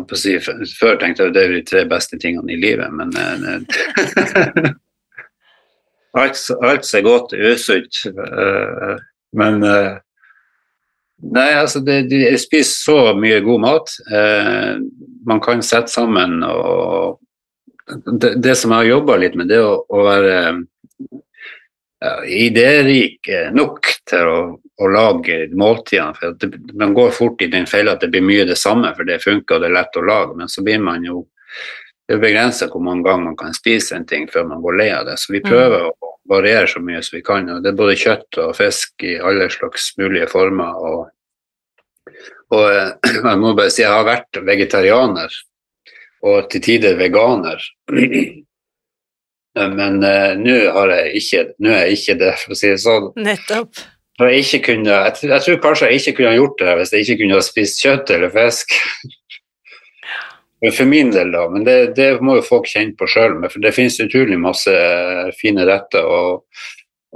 På 0.10 0.18
si, 0.20 0.38
før 0.80 0.98
tenkte 1.02 1.24
jeg 1.26 1.32
at 1.32 1.36
det 1.36 1.44
er 1.44 1.54
de 1.58 1.66
tre 1.68 1.84
beste 1.90 2.20
tingene 2.22 2.54
i 2.56 2.60
livet, 2.62 2.94
men 2.94 3.14
eh, 3.18 4.72
alt, 6.24 6.40
alt 6.62 6.88
ser 6.88 7.06
godt 7.06 7.34
ut. 7.34 8.02
eh, 8.14 8.96
men 9.40 9.64
eh, 9.68 9.94
Nei, 11.24 11.54
altså 11.56 11.80
det, 11.80 12.10
de, 12.12 12.18
jeg 12.26 12.40
spiser 12.42 12.74
så 12.84 12.96
mye 13.16 13.38
god 13.46 13.62
mat. 13.64 13.94
Eh, 14.12 14.74
man 15.24 15.40
kan 15.44 15.62
sette 15.64 15.94
sammen 15.94 16.42
og 16.44 17.22
Det, 17.84 18.38
det 18.40 18.54
som 18.56 18.72
jeg 18.72 18.80
har 18.80 18.88
jobba 18.88 19.16
litt 19.20 19.34
med, 19.36 19.50
det 19.52 19.58
å, 19.60 19.74
å 19.92 20.04
være 20.06 20.36
ja, 22.04 22.26
eh, 22.26 23.52
nok 23.56 23.88
til 24.10 24.28
å, 24.28 24.40
å 24.60 24.90
lage 24.92 25.38
måltidene. 25.56 26.18
For 26.20 26.36
det, 26.40 26.50
man 26.80 26.96
går 26.98 27.14
fort 27.16 27.42
i 27.42 27.48
den 27.52 27.68
fella 27.70 27.96
at 27.96 28.04
det 28.04 28.12
blir 28.12 28.26
mye 28.26 28.48
det 28.50 28.60
samme, 28.60 28.92
for 28.98 29.08
det 29.08 29.22
funker 29.24 29.56
og 29.56 29.64
det 29.64 29.70
er 29.72 29.78
lett 29.78 30.00
å 30.00 30.04
lage. 30.08 30.36
Men 30.40 30.52
så 30.52 30.66
blir 30.66 30.84
man 30.84 31.06
jo 31.06 31.28
Det 32.04 32.18
er 32.18 32.20
begrensa 32.20 32.66
hvor 32.68 32.82
mange 32.84 33.06
ganger 33.06 33.30
man 33.30 33.36
kan 33.40 33.54
spise 33.56 33.96
en 33.96 34.04
ting 34.06 34.26
før 34.28 34.44
man 34.50 34.60
går 34.62 34.76
lei 34.76 34.90
av 34.92 35.06
det. 35.08 35.14
Så 35.22 35.32
vi 35.32 35.40
prøver 35.40 35.86
å 35.88 36.10
variere 36.28 36.68
så 36.68 36.82
mye 36.84 37.00
som 37.00 37.16
vi 37.16 37.22
kan. 37.24 37.48
og 37.50 37.64
Det 37.64 37.72
er 37.72 37.78
både 37.80 37.96
kjøtt 37.96 38.40
og 38.44 38.58
fisk 38.58 39.06
i 39.08 39.14
alle 39.24 39.48
slags 39.50 39.94
mulige 39.98 40.28
former. 40.28 40.76
og 40.84 40.98
og 42.54 42.70
eh, 42.70 42.92
jeg 43.30 43.40
må 43.40 43.54
bare 43.56 43.72
si 43.72 43.84
jeg 43.84 43.92
har 43.94 44.06
vært 44.08 44.42
vegetarianer 44.44 45.40
og 46.24 46.50
til 46.52 46.64
tider 46.64 47.00
veganer. 47.00 47.64
Men 49.54 50.00
uh, 50.02 50.34
nå 50.40 50.54
er 50.84 50.94
jeg 50.98 51.98
ikke 51.98 52.16
det, 52.22 52.32
for 52.42 52.56
å 52.56 52.58
si 52.58 52.72
det 52.72 52.80
sånn. 52.82 53.12
Nettopp. 53.22 53.84
Jeg, 54.22 54.62
kunne, 54.66 54.94
jeg, 54.94 55.18
jeg, 55.26 55.42
tror 55.42 55.60
kanskje 55.62 55.90
jeg 55.90 56.02
ikke 56.02 56.14
kunne 56.20 56.32
ha 56.32 56.38
gjort 56.38 56.60
det 56.62 56.74
hvis 56.78 56.92
jeg 56.94 57.06
ikke 57.06 57.20
kunne 57.24 57.38
ha 57.38 57.46
spist 57.46 57.82
kjøtt 57.82 58.14
eller 58.14 58.34
fisk. 58.34 58.76
For 60.64 60.88
min 60.88 61.10
del, 61.12 61.34
da. 61.34 61.48
Men 61.52 61.66
det, 61.68 61.78
det 61.98 62.22
må 62.24 62.38
jo 62.38 62.46
folk 62.46 62.70
kjenne 62.72 62.96
på 62.96 63.10
sjøl. 63.10 63.36
For 63.50 63.60
det 63.64 63.74
finnes 63.76 64.00
utrolig 64.00 64.38
masse 64.40 64.72
fine 65.42 65.66
retter. 65.68 66.06
Og, 66.08 66.64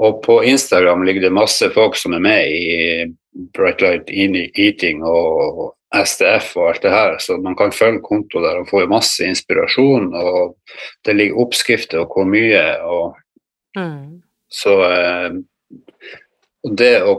og, 0.01 0.19
på 0.25 0.41
Instagram 0.51 1.05
ligger 1.07 1.27
det 1.27 1.37
masse 1.37 1.69
folk 1.71 1.95
som 1.95 2.17
er 2.17 2.25
med 2.25 2.51
i 2.51 3.47
Bright 3.55 3.85
Light 3.85 4.11
Eating 4.11 5.05
og 5.05 5.76
STF 5.95 6.51
og 6.57 6.69
alt 6.69 6.83
det 6.83 6.91
her, 6.91 7.15
så 7.23 7.37
man 7.39 7.55
kan 7.55 7.71
følge 7.71 8.03
konto 8.03 8.41
der 8.43 8.59
og 8.59 8.67
få 8.69 8.83
masse 8.91 9.23
inspirasjon. 9.23 10.09
Og 10.15 10.57
det 11.07 11.15
ligger 11.15 11.39
oppskrifter 11.45 12.03
og 12.03 12.11
hvor 12.11 12.27
mye. 12.27 12.63
Og, 12.83 13.15
mm. 13.77 14.19
Så 14.51 14.75
og 16.67 16.75
det 16.77 16.93
å 17.03 17.17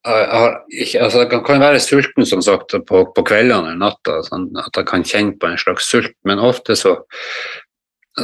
jeg, 0.00 0.94
altså 0.96 1.26
jeg 1.26 1.42
kan 1.44 1.60
være 1.60 1.80
sulten 1.84 2.24
som 2.24 2.40
sagt 2.40 2.72
på, 2.88 3.02
på 3.12 3.24
kveldene 3.28 3.74
eller 3.74 3.82
natta, 3.82 4.22
sånn 4.24 4.46
at 4.56 4.78
jeg 4.78 4.88
kan 4.88 5.04
kjenne 5.04 5.36
på 5.36 5.50
en 5.50 5.60
slags 5.60 5.90
sult, 5.92 6.14
men 6.24 6.40
ofte 6.40 6.76
så 6.78 6.96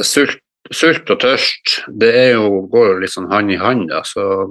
Sult, 0.03 0.41
sult 0.75 1.07
og 1.09 1.21
tørst 1.23 1.77
det 2.01 2.09
er 2.11 2.31
jo, 2.35 2.63
går 2.69 2.89
jo 2.89 2.97
litt 3.01 3.13
sånn 3.13 3.29
hand 3.31 3.53
i 3.53 3.59
hand, 3.61 3.85
da, 3.89 4.01
så 4.05 4.49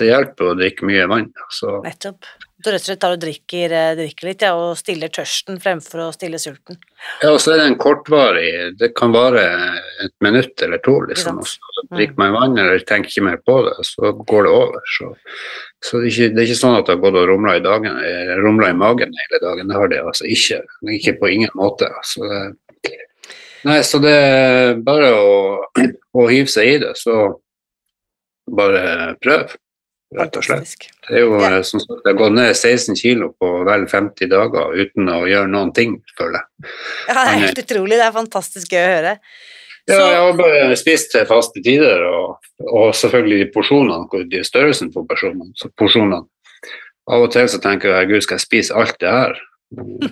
det 0.00 0.08
hjelper 0.08 0.48
å 0.48 0.54
drikke 0.58 0.86
mye 0.88 1.04
vann. 1.10 1.28
Så. 1.54 1.76
Nettopp. 1.84 2.24
Du 2.58 2.72
rett 2.72 2.82
og 2.82 2.88
slett 2.88 2.98
tar 2.98 3.12
og 3.14 3.20
drikker, 3.22 3.70
eh, 3.70 3.92
drikker 3.94 4.26
litt 4.26 4.40
ja, 4.42 4.50
og 4.58 4.72
stiller 4.80 5.12
tørsten 5.14 5.60
fremfor 5.62 6.00
å 6.02 6.06
stille 6.10 6.40
sulten. 6.42 6.80
Ja, 7.22 7.30
og 7.30 7.38
så 7.38 7.52
er 7.52 7.60
det 7.60 7.66
en 7.68 7.76
kortvarig 7.78 8.48
Det 8.80 8.88
kan 8.98 9.12
vare 9.14 9.44
et 10.02 10.14
minutt 10.24 10.58
eller 10.66 10.82
to, 10.82 10.96
liksom. 11.06 11.38
Og 11.38 11.46
så 11.46 11.84
drikker 11.92 12.18
man 12.18 12.34
vann 12.34 12.58
eller 12.58 12.82
tenker 12.88 13.12
ikke 13.12 13.26
mer 13.28 13.38
på 13.46 13.60
det, 13.68 13.76
så 13.86 14.10
går 14.10 14.48
det 14.48 14.54
over. 14.56 14.82
Så, 14.96 15.12
så 15.86 16.00
det, 16.00 16.08
er 16.08 16.10
ikke, 16.10 16.30
det, 16.34 16.42
er 16.42 16.48
ikke, 16.48 16.58
sånn 16.64 16.78
at 16.80 16.88
det 16.88 16.96
har 16.96 17.04
gått 17.04 17.20
og 17.22 17.28
rumla 17.30 17.54
i, 17.60 17.62
dagen, 17.62 18.02
rumla 18.42 18.72
i 18.72 18.78
magen 18.80 19.14
hele 19.22 19.42
dagen. 19.44 19.70
Det 19.70 19.78
har 19.78 19.94
det 19.94 20.02
altså 20.02 20.26
ikke. 20.26 20.60
Ikke 20.98 21.14
på 21.22 21.30
ingen 21.36 21.54
måte. 21.54 21.92
Altså, 22.02 22.42
nei, 23.70 23.78
så 23.86 24.02
det 24.02 24.16
er 24.18 24.82
bare 24.82 25.14
å, 25.14 25.38
å 26.18 26.26
hive 26.26 26.50
seg 26.50 26.74
i 26.74 26.82
det, 26.82 26.96
så 26.98 27.38
bare 28.50 29.14
prøv 29.22 29.54
rett 30.16 30.38
og 30.40 30.46
slett. 30.46 30.88
Det 31.08 31.18
er 31.18 31.24
jo 31.24 31.36
ja. 31.36 31.50
Eh, 31.58 31.62
som 31.66 31.82
sagt, 31.82 32.00
det 32.04 32.12
har 32.12 32.18
gått 32.18 32.36
ned 32.36 32.54
16 32.54 32.96
kilo 32.96 33.30
på 33.40 33.50
vel 33.68 33.86
50 33.90 34.30
dager 34.32 34.74
uten 34.78 35.12
å 35.12 35.20
gjøre 35.28 35.52
noen 35.52 35.74
ting, 35.76 35.98
føler 36.18 36.40
jeg. 36.40 36.72
Ja, 37.08 37.18
det 37.18 37.26
er 37.26 37.44
helt 37.44 37.62
utrolig. 37.64 38.00
Det 38.00 38.06
er 38.06 38.16
fantastisk 38.16 38.74
gøy 38.74 38.82
å 38.82 38.94
høre. 38.94 39.14
Så... 39.88 39.94
Ja, 39.94 40.08
jeg 40.12 40.24
har 40.24 40.40
bare 40.40 40.76
spist 40.76 41.14
til 41.14 41.28
faste 41.28 41.62
tider, 41.64 42.02
og, 42.04 42.50
og 42.68 42.90
selvfølgelig 42.96 43.38
de 43.40 43.52
porsjonene, 43.54 44.24
de 44.32 44.42
størrelsen 44.44 44.92
på 44.92 45.04
porsjonene. 45.08 46.24
Av 47.08 47.24
og 47.24 47.30
til 47.32 47.48
så 47.48 47.60
tenker 47.64 47.94
jeg 47.94 48.10
gud, 48.10 48.20
skal 48.24 48.36
jeg 48.36 48.44
spise 48.44 48.76
alt 48.76 48.98
det 49.00 49.12
her? 49.12 49.38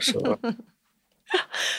Så 0.01 0.23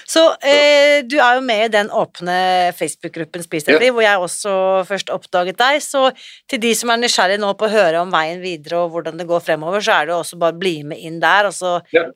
Så 0.08 0.24
eh, 0.44 1.04
du 1.08 1.18
er 1.20 1.38
jo 1.38 1.44
med 1.46 1.66
i 1.66 1.72
den 1.72 1.90
åpne 1.94 2.38
Facebook-gruppen 2.78 3.44
Spis 3.46 3.68
deg 3.68 3.78
fri, 3.80 3.90
ja. 3.90 3.96
hvor 3.96 4.06
jeg 4.06 4.24
også 4.24 4.54
først 4.88 5.12
oppdaget 5.14 5.60
deg. 5.60 5.80
Så 5.84 6.10
til 6.50 6.62
de 6.64 6.74
som 6.78 6.92
er 6.92 7.02
nysgjerrige 7.02 7.42
nå 7.42 7.54
på 7.60 7.68
å 7.68 7.74
høre 7.74 8.04
om 8.04 8.14
veien 8.14 8.42
videre 8.44 8.84
og 8.84 8.96
hvordan 8.96 9.20
det 9.20 9.28
går 9.30 9.44
fremover, 9.44 9.84
så 9.84 9.98
er 9.98 10.08
det 10.08 10.16
jo 10.16 10.22
også 10.24 10.40
bare 10.42 10.56
å 10.56 10.62
bli 10.62 10.76
med 10.88 11.04
inn 11.04 11.22
der. 11.24 11.50
Og 11.50 11.56
så 11.56 11.78
ja. 11.96 12.08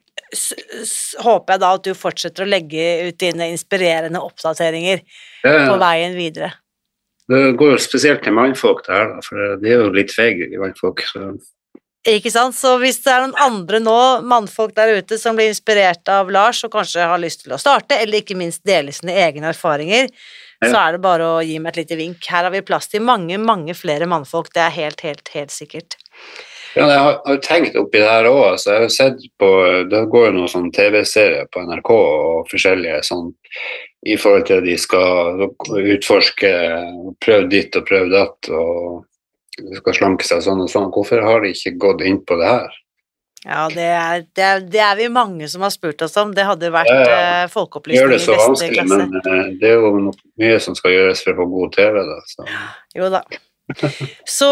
håper 1.24 1.56
jeg 1.56 1.64
da 1.64 1.72
at 1.78 1.88
du 1.88 1.94
fortsetter 1.98 2.48
å 2.48 2.52
legge 2.52 2.90
ut 3.08 3.22
dine 3.22 3.52
inspirerende 3.54 4.24
oppdateringer 4.24 5.04
ja, 5.46 5.56
på 5.70 5.80
veien 5.82 6.18
videre. 6.20 6.54
Det 7.32 7.54
går 7.56 7.76
jo 7.76 7.80
spesielt 7.80 8.26
til 8.26 8.36
mannfolk, 8.36 8.84
det 8.88 8.96
her, 8.98 9.12
for 9.24 9.56
de 9.62 9.70
er 9.70 9.84
jo 9.86 9.92
litt 9.96 10.12
feige, 10.12 10.50
de 10.52 10.60
mannfolk. 10.60 11.04
Så 11.08 11.30
ikke 12.08 12.32
sant, 12.34 12.56
så 12.58 12.76
hvis 12.82 12.98
det 13.04 13.12
er 13.14 13.26
noen 13.26 13.36
andre 13.44 13.80
nå, 13.84 13.98
mannfolk 14.26 14.74
der 14.78 14.96
ute, 14.98 15.20
som 15.22 15.38
blir 15.38 15.52
inspirert 15.52 16.10
av 16.10 16.32
Lars 16.34 16.64
og 16.66 16.74
kanskje 16.74 17.06
har 17.06 17.22
lyst 17.22 17.44
til 17.44 17.54
å 17.54 17.60
starte, 17.62 18.00
eller 18.02 18.24
ikke 18.24 18.38
minst 18.40 18.64
dele 18.66 18.94
sine 18.96 19.14
egne 19.22 19.52
erfaringer, 19.52 20.08
ja. 20.10 20.70
så 20.72 20.74
er 20.80 20.96
det 20.96 21.04
bare 21.04 21.28
å 21.28 21.44
gi 21.46 21.60
meg 21.62 21.76
et 21.76 21.84
lite 21.84 22.00
vink. 22.00 22.26
Her 22.26 22.48
har 22.48 22.56
vi 22.56 22.64
plass 22.66 22.90
til 22.90 23.06
mange, 23.06 23.38
mange 23.38 23.76
flere 23.78 24.10
mannfolk, 24.10 24.50
det 24.56 24.64
er 24.66 24.74
helt, 24.80 25.06
helt, 25.06 25.30
helt 25.36 25.54
sikkert. 25.54 26.00
Ja, 26.74 26.88
jeg 26.88 27.00
har, 27.04 27.16
har 27.28 27.40
tenkt 27.44 27.78
oppi 27.78 28.00
det 28.00 28.10
her 28.10 28.30
òg. 28.30 28.42
Altså, 28.54 28.72
jeg 28.72 28.86
har 28.86 28.92
sett 28.96 29.24
på 29.42 29.48
Det 29.92 30.06
går 30.14 30.30
jo 30.30 30.36
noen 30.38 30.52
sånn 30.52 30.70
TV-serier 30.72 31.50
på 31.52 31.66
NRK 31.68 31.90
og 31.92 32.52
forskjellige 32.52 33.02
sånn 33.10 33.34
i 34.08 34.16
forhold 34.18 34.48
til 34.48 34.62
at 34.62 34.66
de 34.66 34.78
skal 34.82 35.44
utforske, 35.94 36.52
prøve 37.22 37.50
ditt 37.52 37.76
og 37.78 37.86
prøve 37.86 38.10
datt. 38.16 38.50
og 38.50 39.04
skal 39.58 39.98
slanke 39.98 40.28
seg 40.28 40.44
sånn 40.46 40.64
og 40.64 40.72
sånn. 40.72 40.92
Hvorfor 40.94 41.24
har 41.26 41.44
de 41.44 41.52
ikke 41.56 41.76
gått 41.82 42.06
inn 42.08 42.22
på 42.26 42.38
det 42.40 42.50
her? 42.50 42.78
Ja, 43.42 43.66
det 43.74 43.88
er, 43.90 44.24
det, 44.38 44.44
er, 44.46 44.60
det 44.70 44.82
er, 44.86 44.98
vi 45.00 45.08
mange 45.10 45.48
som 45.50 45.64
har 45.66 45.72
spurt 45.74 46.02
oss 46.06 46.14
om. 46.22 46.34
Det 46.38 46.46
hadde 46.46 46.70
vært 46.74 46.92
ja, 46.92 47.00
ja. 47.02 47.22
Eh, 47.42 47.46
folkeopplysning 47.50 48.12
i 48.12 48.14
beste 48.14 48.36
klasse. 48.36 48.68
Gjør 48.68 48.76
det 48.76 48.84
så 48.86 48.92
vanskelig, 48.92 49.24
men 49.26 49.40
uh, 49.42 49.54
det 49.58 49.72
er 49.72 49.80
jo 49.82 50.12
mye 50.44 50.60
som 50.62 50.78
skal 50.78 50.94
gjøres 50.94 51.24
for 51.26 51.34
å 51.34 51.40
få 51.40 51.48
god 51.56 51.74
TV, 51.78 52.02
da. 52.12 52.18
Så. 52.30 52.50
Jo 53.00 53.10
da. 53.14 53.24
Så 54.38 54.50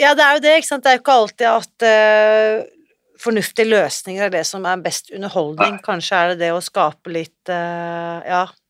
ja, 0.00 0.14
det 0.18 0.26
er 0.26 0.38
jo 0.38 0.42
det, 0.42 0.56
ikke 0.58 0.70
sant. 0.72 0.82
Det 0.82 0.90
er 0.90 0.98
jo 0.98 1.04
ikke 1.04 1.18
alltid 1.22 1.48
at 1.52 1.86
uh, 1.86 2.96
fornuftige 3.22 3.70
løsninger 3.70 4.26
er 4.26 4.34
det 4.34 4.42
som 4.48 4.66
er 4.66 4.82
best 4.82 5.14
underholdning. 5.14 5.78
Nei. 5.78 5.84
Kanskje 5.86 6.18
er 6.18 6.32
det 6.32 6.42
det 6.42 6.50
å 6.56 6.64
skape 6.64 7.14
litt 7.14 7.52
uh, 7.52 8.18
Ja, 8.26 8.42
Eh, 8.46 8.61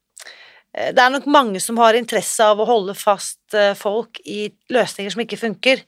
det 0.73 1.03
er 1.05 1.13
nok 1.13 1.29
mange 1.29 1.61
som 1.61 1.77
har 1.83 1.99
interesse 1.99 2.45
av 2.45 2.61
å 2.61 2.69
holde 2.69 2.97
fast 2.97 3.57
eh, 3.57 3.75
folk 3.77 4.21
i 4.25 4.47
løsninger 4.73 5.13
som 5.13 5.25
ikke 5.25 5.41
funker. 5.41 5.83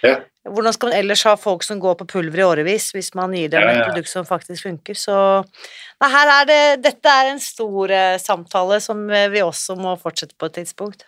Ja. 0.00 0.16
Hvordan 0.48 0.72
skal 0.72 0.88
man 0.88 0.96
ellers 0.96 1.26
ha 1.28 1.34
folk 1.36 1.64
som 1.66 1.80
går 1.82 1.98
på 1.98 2.06
pulver 2.14 2.40
i 2.40 2.46
årevis, 2.46 2.88
hvis 2.96 3.12
man 3.18 3.34
gir 3.36 3.50
dem 3.52 3.60
ja, 3.60 3.74
ja. 3.74 3.82
et 3.82 3.90
produkt 3.90 4.08
som 4.08 4.24
faktisk 4.24 4.64
funker? 4.64 4.96
Så 4.96 5.14
nei, 5.44 6.08
her 6.14 6.32
er 6.38 6.48
det, 6.48 6.62
dette 6.86 7.12
er 7.12 7.34
en 7.34 7.42
stor 7.44 7.92
uh, 7.92 8.16
samtale 8.22 8.80
som 8.80 9.02
vi 9.04 9.42
også 9.44 9.76
må 9.76 9.92
fortsette 10.00 10.38
på 10.40 10.48
et 10.48 10.56
tidspunkt. 10.62 11.04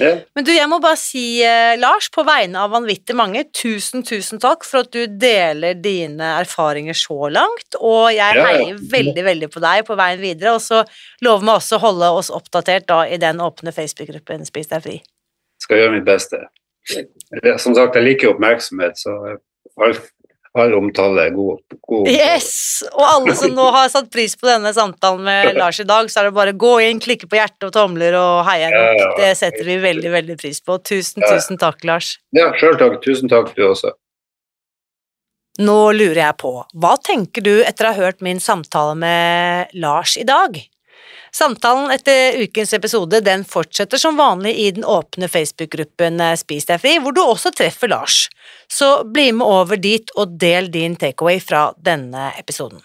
Ja. 0.00 0.14
Men 0.34 0.46
du, 0.46 0.50
jeg 0.54 0.66
må 0.70 0.80
bare 0.82 0.98
si, 0.98 1.42
eh, 1.44 1.74
Lars, 1.78 2.08
på 2.14 2.24
vegne 2.26 2.64
av 2.64 2.72
vanvittig 2.74 3.16
mange, 3.18 3.44
tusen, 3.54 4.02
tusen 4.06 4.40
takk 4.42 4.66
for 4.66 4.82
at 4.82 4.90
du 4.94 5.06
deler 5.20 5.78
dine 5.78 6.34
erfaringer 6.40 6.96
så 6.98 7.30
langt, 7.32 7.78
og 7.78 8.10
jeg 8.14 8.40
ja, 8.40 8.46
heier 8.48 8.80
veldig, 8.94 9.24
veldig 9.28 9.50
på 9.54 9.62
deg 9.64 9.84
på 9.86 9.98
veien 10.00 10.22
videre, 10.22 10.56
og 10.56 10.62
så 10.64 10.82
lover 11.24 11.46
vi 11.46 11.54
også 11.54 11.78
å 11.78 11.84
holde 11.86 12.10
oss 12.18 12.32
oppdatert 12.34 12.88
da 12.90 13.04
i 13.06 13.20
den 13.22 13.42
åpne 13.44 13.74
Facebook-gruppen 13.74 14.46
Spis 14.48 14.70
deg 14.72 14.84
fri. 14.84 14.98
Skal 15.62 15.80
gjøre 15.84 15.96
mitt 15.96 16.08
beste. 16.08 16.42
Som 17.62 17.76
sagt, 17.76 17.96
jeg 17.96 18.04
liker 18.04 18.34
oppmerksomhet, 18.34 18.98
så 19.00 19.14
alt 19.82 20.10
all 20.58 20.74
omtale 20.78 21.26
er 21.26 21.32
god, 21.34 21.62
god. 21.82 22.08
Yes! 22.10 22.84
Og 22.92 23.02
alle 23.02 23.34
som 23.38 23.54
nå 23.56 23.64
har 23.74 23.88
satt 23.90 24.10
pris 24.14 24.36
på 24.38 24.46
denne 24.46 24.70
samtalen 24.76 25.24
med 25.26 25.54
Lars 25.60 25.80
i 25.82 25.86
dag, 25.88 26.10
så 26.10 26.22
er 26.22 26.28
det 26.28 26.36
bare 26.36 26.54
gå 26.54 26.76
inn, 26.86 27.02
klikke 27.02 27.26
på 27.30 27.40
hjerte 27.40 27.70
og 27.70 27.74
tomler 27.74 28.14
og 28.18 28.44
heie 28.48 28.70
ja, 28.70 28.84
ja, 29.00 29.10
Det 29.18 29.32
setter 29.40 29.66
vi 29.66 29.80
veldig, 29.82 30.12
veldig 30.14 30.38
pris 30.38 30.62
på. 30.62 30.78
Tusen, 30.78 31.24
ja. 31.24 31.34
tusen 31.34 31.58
takk, 31.60 31.82
Lars. 31.88 32.14
Ja, 32.36 32.52
sjøl 32.60 32.78
takk. 32.80 33.00
Tusen 33.04 33.32
takk, 33.32 33.50
du 33.58 33.66
også. 33.66 33.94
Nå 35.62 35.78
lurer 35.94 36.18
jeg 36.18 36.38
på, 36.42 36.52
hva 36.82 36.94
tenker 36.98 37.44
du 37.46 37.52
etter 37.62 37.86
å 37.86 37.92
ha 37.92 38.06
hørt 38.08 38.24
min 38.26 38.40
samtale 38.42 38.96
med 38.98 39.74
Lars 39.78 40.16
i 40.18 40.24
dag? 40.26 40.58
Samtalen 41.34 41.90
etter 41.90 42.38
ukens 42.44 42.72
episode 42.76 43.18
den 43.26 43.42
fortsetter 43.48 43.98
som 43.98 44.18
vanlig 44.20 44.54
i 44.62 44.70
den 44.76 44.84
åpne 44.86 45.28
Facebook-gruppen 45.28 46.20
eh, 46.22 46.36
Spis 46.38 46.68
deg 46.68 46.82
fri, 46.82 46.96
hvor 47.02 47.14
du 47.16 47.22
også 47.24 47.50
treffer 47.54 47.90
Lars. 47.90 48.28
Så 48.70 49.02
bli 49.10 49.30
med 49.34 49.46
over 49.46 49.80
dit 49.80 50.14
og 50.14 50.36
del 50.38 50.70
din 50.74 50.94
takeaway 51.00 51.40
fra 51.42 51.68
denne 51.76 52.30
episoden. 52.38 52.84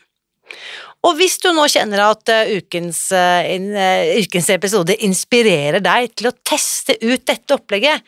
Og 1.06 1.16
hvis 1.16 1.38
du 1.40 1.52
nå 1.56 1.68
kjenner 1.72 2.02
at 2.10 2.32
eh, 2.34 2.58
ukens, 2.60 3.06
uh, 3.16 4.18
ukens, 4.20 4.50
episode 4.52 4.98
inspirerer 5.06 5.80
deg 5.84 6.12
til 6.18 6.32
å 6.32 6.36
teste 6.44 6.98
ut 7.06 7.24
dette 7.30 7.56
opplegget, 7.56 8.04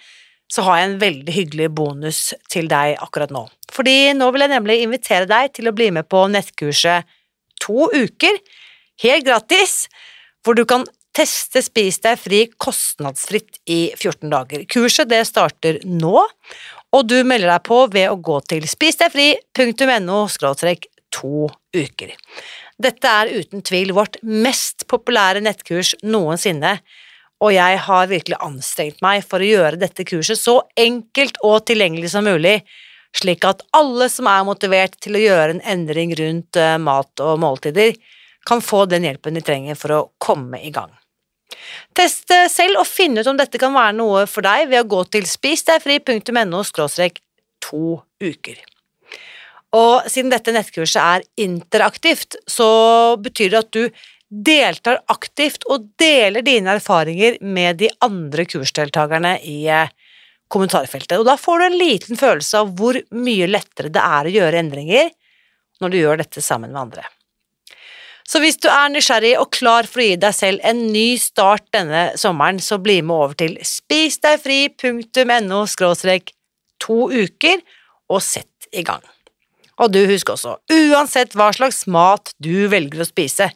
så 0.51 0.65
har 0.67 0.81
jeg 0.81 0.89
en 0.89 0.99
veldig 0.99 1.35
hyggelig 1.37 1.69
bonus 1.71 2.19
til 2.51 2.67
deg 2.71 2.97
akkurat 2.99 3.31
nå. 3.31 3.45
Fordi 3.71 4.11
nå 4.17 4.27
vil 4.33 4.43
jeg 4.43 4.51
nemlig 4.51 4.81
invitere 4.83 5.29
deg 5.29 5.53
til 5.55 5.69
å 5.69 5.75
bli 5.75 5.93
med 5.95 6.09
på 6.11 6.25
nettkurset 6.33 7.17
To 7.61 7.91
uker, 7.93 8.39
helt 9.03 9.27
gratis, 9.27 9.85
hvor 10.45 10.57
du 10.57 10.65
kan 10.69 10.85
teste 11.15 11.61
Spis 11.63 11.99
deg 12.03 12.19
fri 12.19 12.45
kostnadsfritt 12.61 13.59
i 13.69 13.91
14 13.97 14.31
dager. 14.31 14.63
Kurset 14.71 15.09
det 15.11 15.25
starter 15.27 15.81
nå, 15.85 16.23
og 16.91 17.07
du 17.07 17.19
melder 17.27 17.53
deg 17.53 17.65
på 17.67 17.83
ved 17.91 18.09
å 18.11 18.19
gå 18.19 18.39
til 18.51 18.67
spisdegfri.no 18.67 20.25
to 21.11 21.47
uker. 21.75 22.13
Dette 22.81 23.13
er 23.21 23.31
uten 23.35 23.63
tvil 23.67 23.91
vårt 23.95 24.17
mest 24.23 24.87
populære 24.91 25.43
nettkurs 25.43 25.93
noensinne, 26.03 26.77
og 27.41 27.53
jeg 27.55 27.81
har 27.87 28.09
virkelig 28.09 28.37
anstrengt 28.45 29.01
meg 29.03 29.25
for 29.25 29.41
å 29.41 29.49
gjøre 29.49 29.81
dette 29.81 30.05
kurset 30.07 30.39
så 30.39 30.59
enkelt 30.79 31.39
og 31.45 31.65
tilgjengelig 31.67 32.13
som 32.13 32.25
mulig, 32.25 32.61
slik 33.17 33.43
at 33.47 33.63
alle 33.75 34.07
som 34.13 34.29
er 34.31 34.45
motivert 34.47 34.95
til 35.03 35.17
å 35.17 35.23
gjøre 35.23 35.57
en 35.57 35.63
endring 35.73 36.13
rundt 36.15 36.55
eh, 36.55 36.77
mat 36.79 37.23
og 37.25 37.41
måltider, 37.43 37.97
kan 38.47 38.61
få 38.61 38.85
den 38.89 39.05
hjelpen 39.07 39.37
de 39.37 39.43
trenger 39.45 39.77
for 39.79 39.95
å 39.95 40.01
komme 40.21 40.61
i 40.61 40.71
gang. 40.73 40.91
Test 41.97 42.31
selv 42.49 42.79
og 42.81 42.87
finn 42.87 43.17
ut 43.19 43.27
om 43.27 43.37
dette 43.39 43.59
kan 43.61 43.73
være 43.75 43.97
noe 43.97 44.25
for 44.29 44.45
deg 44.45 44.69
ved 44.71 44.85
å 44.85 44.89
gå 44.89 45.03
til 45.13 45.27
spisdegfri.no 45.27 46.63
to 47.61 47.83
uker. 48.23 48.61
Og 49.77 50.07
siden 50.11 50.31
dette 50.31 50.53
nettkurset 50.55 51.01
er 51.01 51.27
interaktivt, 51.45 52.35
så 52.47 53.15
betyr 53.21 53.53
det 53.53 53.61
at 53.61 53.71
du 53.75 54.07
deltar 54.31 55.01
aktivt 55.11 55.65
og 55.71 55.89
deler 55.99 56.43
dine 56.43 56.77
erfaringer 56.77 57.37
med 57.43 57.81
de 57.83 57.91
andre 58.03 58.45
kursdeltakerne 58.47 59.37
i 59.47 59.65
eh, 59.67 59.91
kommentarfeltet. 60.51 61.17
Og 61.19 61.27
da 61.27 61.37
får 61.39 61.59
du 61.59 61.65
en 61.67 61.79
liten 61.79 62.19
følelse 62.19 62.63
av 62.63 62.71
hvor 62.79 62.99
mye 63.15 63.49
lettere 63.51 63.91
det 63.91 64.03
er 64.03 64.27
å 64.27 64.35
gjøre 64.35 64.63
endringer 64.63 65.11
når 65.83 65.91
du 65.91 65.99
gjør 65.99 66.21
dette 66.23 66.43
sammen 66.43 66.71
med 66.71 66.83
andre. 66.87 67.07
Så 68.31 68.39
hvis 68.39 68.55
du 68.63 68.69
er 68.71 68.87
nysgjerrig 68.93 69.33
og 69.41 69.49
klar 69.51 69.87
for 69.89 69.99
å 69.99 70.05
gi 70.05 70.15
deg 70.21 70.35
selv 70.35 70.61
en 70.63 70.85
ny 70.93 71.17
start 71.19 71.65
denne 71.75 72.11
sommeren, 72.19 72.61
så 72.63 72.77
bli 72.79 73.01
med 73.03 73.15
over 73.15 73.35
til 73.35 73.57
spisdegfri.no 73.59 75.65
to 76.81 76.99
uker 77.11 77.59
og 78.07 78.21
sett 78.23 78.69
i 78.71 78.85
gang. 78.87 79.03
Og 79.81 79.91
du 79.91 80.05
husk 80.07 80.29
også, 80.31 80.55
uansett 80.71 81.35
hva 81.35 81.51
slags 81.55 81.83
mat 81.91 82.31
du 82.39 82.69
velger 82.71 83.03
å 83.03 83.09
spise, 83.09 83.49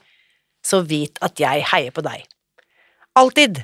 så 0.65 0.82
vit 0.84 1.23
at 1.23 1.39
jeg 1.39 1.63
heier 1.71 1.95
på 1.95 2.03
deg. 2.03 2.26
Alltid. 3.15 3.63